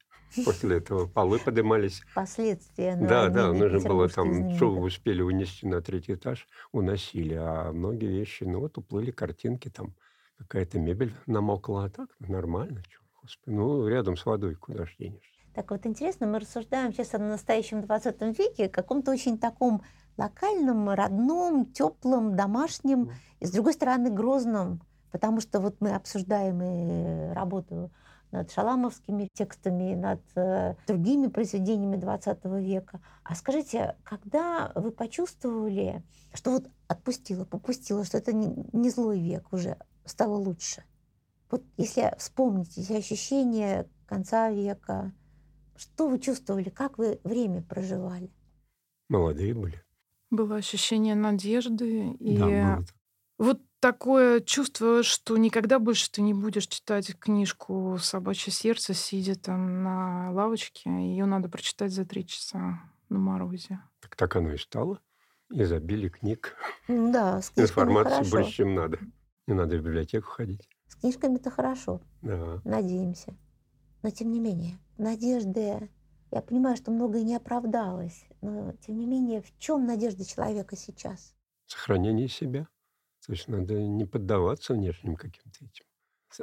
После 0.45 0.78
этого 0.78 1.07
полы 1.07 1.39
поднимались. 1.39 2.03
Последствия 2.14 2.97
Да, 2.97 3.28
да, 3.28 3.53
нужно 3.53 3.80
было 3.80 4.09
там, 4.09 4.55
что 4.57 4.70
успели 4.78 5.22
унести 5.22 5.66
на 5.66 5.80
третий 5.80 6.14
этаж, 6.14 6.47
уносили. 6.72 7.35
А 7.35 7.72
многие 7.72 8.07
вещи, 8.07 8.45
ну 8.45 8.61
вот 8.61 8.78
уплыли 8.78 9.11
картинки, 9.11 9.68
там 9.68 9.95
какая-то 10.39 10.78
мебель 10.78 11.14
намокла, 11.26 11.85
а 11.85 11.89
так 11.89 12.09
нормально. 12.18 12.82
чё, 12.89 13.01
Господи, 13.22 13.55
ну 13.55 13.87
рядом 13.87 14.16
с 14.16 14.26
водой 14.26 14.55
куда 14.55 14.87
ж 14.87 14.97
денешься. 14.99 15.30
Так 15.55 15.70
вот 15.70 15.87
интересно, 15.87 16.26
мы 16.26 16.41
рассуждаем 16.41 16.93
сейчас 16.93 17.14
о 17.14 17.18
настоящем 17.18 17.82
20 17.82 18.20
веке, 18.39 18.68
каком-то 18.68 19.12
очень 19.12 19.39
таком 19.39 19.82
локальном, 20.16 20.91
родном, 20.91 21.66
теплом, 21.66 22.37
домашнем, 22.37 23.12
и 23.39 23.47
с 23.47 23.53
другой 23.53 23.72
стороны 23.72 24.11
грозном, 24.11 24.82
потому 25.12 25.41
что 25.41 25.61
вот 25.61 25.76
мы 25.80 25.95
обсуждаем 25.95 26.61
и 26.61 27.32
работу 27.35 27.93
над 28.35 28.51
шаламовскими 28.51 29.28
текстами, 29.32 29.95
над 29.95 30.20
э, 30.35 30.74
другими 30.87 31.28
произведениями 31.28 31.97
20 31.97 32.45
века. 32.45 33.01
А 33.22 33.35
скажите, 33.35 33.97
когда 34.03 34.72
вы 34.74 34.91
почувствовали, 34.91 36.03
что 36.32 36.51
вот 36.51 36.68
отпустила, 36.89 37.45
попустила, 37.45 38.05
что 38.05 38.18
это 38.18 38.32
не, 38.32 38.53
не 38.72 38.91
злой 38.91 39.20
век 39.20 39.53
уже, 39.53 39.78
стало 40.05 40.37
лучше? 40.37 40.82
Вот 41.51 41.62
если 41.76 42.12
вспомнить 42.18 42.76
эти 42.76 42.93
ощущения 42.93 43.89
конца 44.07 44.51
века, 44.51 45.12
что 45.76 46.09
вы 46.09 46.18
чувствовали, 46.18 46.70
как 46.70 46.99
вы 46.99 47.20
время 47.22 47.62
проживали? 47.62 48.30
Молодые 49.09 49.55
были. 49.55 49.80
Было 50.30 50.57
ощущение 50.57 51.14
надежды. 51.14 52.11
И 52.14 52.37
Да, 52.37 52.47
было 52.47 52.85
вот 53.39 53.61
такое 53.85 54.41
чувство, 54.41 55.03
что 55.03 55.37
никогда 55.37 55.78
больше 55.78 56.11
ты 56.11 56.22
не 56.22 56.32
будешь 56.32 56.66
читать 56.68 57.14
книжку 57.18 57.99
«Собачье 58.01 58.51
сердце», 58.51 58.95
сидя 58.95 59.35
там 59.35 59.82
на 59.82 60.30
лавочке. 60.32 60.89
Ее 60.89 61.26
надо 61.26 61.51
прочитать 61.51 61.93
за 61.93 62.07
три 62.07 62.26
часа 62.26 62.80
на 63.11 63.18
морозе. 63.18 63.80
Так, 64.01 64.16
так 64.16 64.37
оно 64.37 64.55
и 64.55 64.57
стало. 64.57 65.01
Изобилие 65.51 66.09
книг. 66.09 66.57
Да, 66.89 67.43
с 67.43 67.51
книжками 67.51 67.64
Информации 67.64 68.11
хорошо. 68.14 68.30
больше, 68.30 68.53
чем 68.53 68.74
надо. 68.74 68.99
Не 69.47 69.53
надо 69.53 69.76
в 69.76 69.80
библиотеку 69.82 70.28
ходить. 70.30 70.66
С 70.89 70.95
книжками 70.95 71.37
это 71.37 71.51
хорошо, 71.51 72.01
Да. 72.22 72.62
надеемся. 72.64 73.37
Но 74.03 74.09
тем 74.09 74.32
не 74.32 74.41
менее, 74.41 74.78
надежды, 74.97 75.91
я 76.30 76.41
понимаю, 76.41 76.78
что 76.78 76.91
многое 76.91 77.22
не 77.22 77.37
оправдалось, 77.37 78.24
но 78.41 78.72
тем 78.87 78.97
не 78.97 79.05
менее, 79.05 79.43
в 79.43 79.59
чем 79.59 79.85
надежда 79.85 80.24
человека 80.24 80.74
сейчас? 80.74 81.35
Сохранение 81.66 82.28
себя. 82.28 82.66
То 83.26 83.32
есть 83.32 83.48
надо 83.48 83.74
не 83.74 84.04
поддаваться 84.04 84.74
внешним 84.74 85.16
каким-то 85.16 85.64
этим 85.64 85.84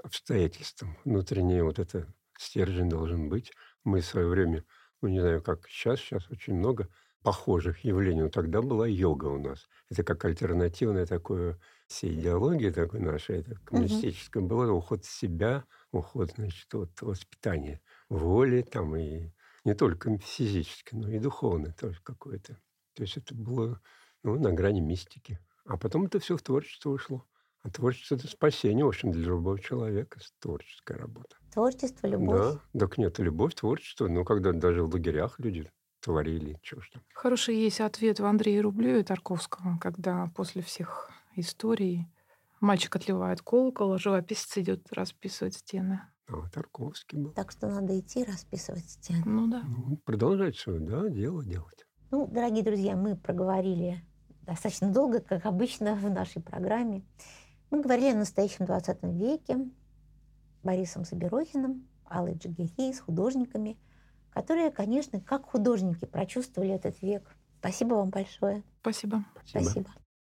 обстоятельствам. 0.03 0.97
Внутренний 1.05 1.61
вот 1.61 1.79
это 1.79 2.11
стержень 2.37 2.89
должен 2.89 3.29
быть. 3.29 3.51
Мы 3.83 4.01
в 4.01 4.05
свое 4.05 4.27
время, 4.27 4.63
ну 5.01 5.09
не 5.09 5.19
знаю, 5.19 5.43
как 5.43 5.67
сейчас, 5.67 5.99
сейчас 5.99 6.29
очень 6.31 6.55
много 6.55 6.87
похожих 7.21 7.83
явлений. 7.83 8.23
Но 8.23 8.29
тогда 8.29 8.61
была 8.61 8.87
йога 8.87 9.25
у 9.25 9.37
нас. 9.37 9.69
Это 9.89 10.03
как 10.03 10.25
альтернативное 10.25 11.05
такое 11.05 11.59
всей 11.87 12.13
идеологии 12.13 12.71
такой 12.71 13.01
нашей, 13.01 13.39
это 13.39 13.55
коммунистической, 13.65 14.41
было 14.41 14.71
уход 14.71 15.03
в 15.05 15.11
себя, 15.11 15.65
уход, 15.91 16.31
значит, 16.35 16.73
от 16.73 17.01
воспитания 17.01 17.81
воли 18.09 18.61
там 18.61 18.95
и 18.95 19.31
не 19.65 19.75
только 19.75 20.17
физически, 20.17 20.95
но 20.95 21.09
и 21.09 21.19
духовное 21.19 21.73
тоже 21.73 21.99
какое-то. 22.01 22.57
То 22.93 23.03
есть 23.03 23.17
это 23.17 23.35
было 23.35 23.79
ну, 24.23 24.39
на 24.39 24.51
грани 24.51 24.79
мистики. 24.79 25.39
А 25.65 25.77
потом 25.77 26.05
это 26.05 26.19
все 26.19 26.37
в 26.37 26.41
творчество 26.41 26.89
ушло. 26.89 27.25
А 27.63 27.69
творчество– 27.69 28.15
это 28.17 28.27
спасение, 28.27 28.83
в 28.83 28.87
общем, 28.87 29.11
для 29.11 29.25
любого 29.25 29.59
человека. 29.59 30.19
Это 30.19 30.29
творческая 30.39 30.97
работа. 30.97 31.37
Творчество, 31.53 32.07
любовь? 32.07 32.57
Да, 32.73 32.79
так 32.79 32.97
нет, 32.97 33.19
любовь, 33.19 33.53
творчество. 33.53 34.07
Ну, 34.07 34.25
когда 34.25 34.51
даже 34.51 34.83
в 34.83 34.91
лагерях 34.91 35.39
люди 35.39 35.69
творили, 36.01 36.57
чего 36.63 36.81
там. 36.91 37.03
Хороший 37.13 37.55
есть 37.55 37.79
ответ 37.79 38.19
в 38.19 38.25
Андрее 38.25 38.61
Рублеве 38.61 39.03
Тарковского, 39.03 39.77
когда 39.79 40.31
после 40.35 40.63
всех 40.63 41.11
историй 41.35 42.07
мальчик 42.59 42.95
отливает 42.95 43.41
колокол, 43.41 43.93
а 43.93 43.97
живописец 43.99 44.57
идет 44.57 44.91
расписывать 44.91 45.55
стены. 45.55 46.01
А, 46.27 46.49
Тарковский 46.49 47.19
был. 47.19 47.31
Так 47.33 47.51
что 47.51 47.67
надо 47.67 47.99
идти 47.99 48.23
расписывать 48.23 48.89
стены. 48.89 49.21
Ну 49.25 49.47
да. 49.47 49.63
Ну, 49.63 49.97
продолжать 49.97 50.57
свое, 50.57 50.79
да, 50.79 51.09
дело 51.09 51.43
делать. 51.43 51.85
Ну, 52.09 52.27
дорогие 52.27 52.63
друзья, 52.63 52.95
мы 52.95 53.15
проговорили 53.15 54.03
достаточно 54.45 54.91
долго, 54.91 55.19
как 55.19 55.45
обычно 55.45 55.95
в 55.95 56.09
нашей 56.09 56.41
программе. 56.41 57.03
Мы 57.69 57.81
говорили 57.81 58.11
о 58.11 58.15
настоящем 58.15 58.65
20 58.65 59.03
веке, 59.03 59.57
Борисом 60.63 61.05
Заберохиным, 61.05 61.87
Аллой 62.05 62.33
Джигири, 62.33 62.91
с 62.91 62.99
художниками, 62.99 63.77
которые, 64.31 64.71
конечно, 64.71 65.19
как 65.19 65.45
художники 65.45 66.05
прочувствовали 66.05 66.73
этот 66.73 67.01
век. 67.01 67.35
Спасибо 67.59 67.95
вам 67.95 68.09
большое. 68.09 68.63
Спасибо. 68.81 69.23
Спасибо. 69.45 69.63
Спасибо. 69.63 70.00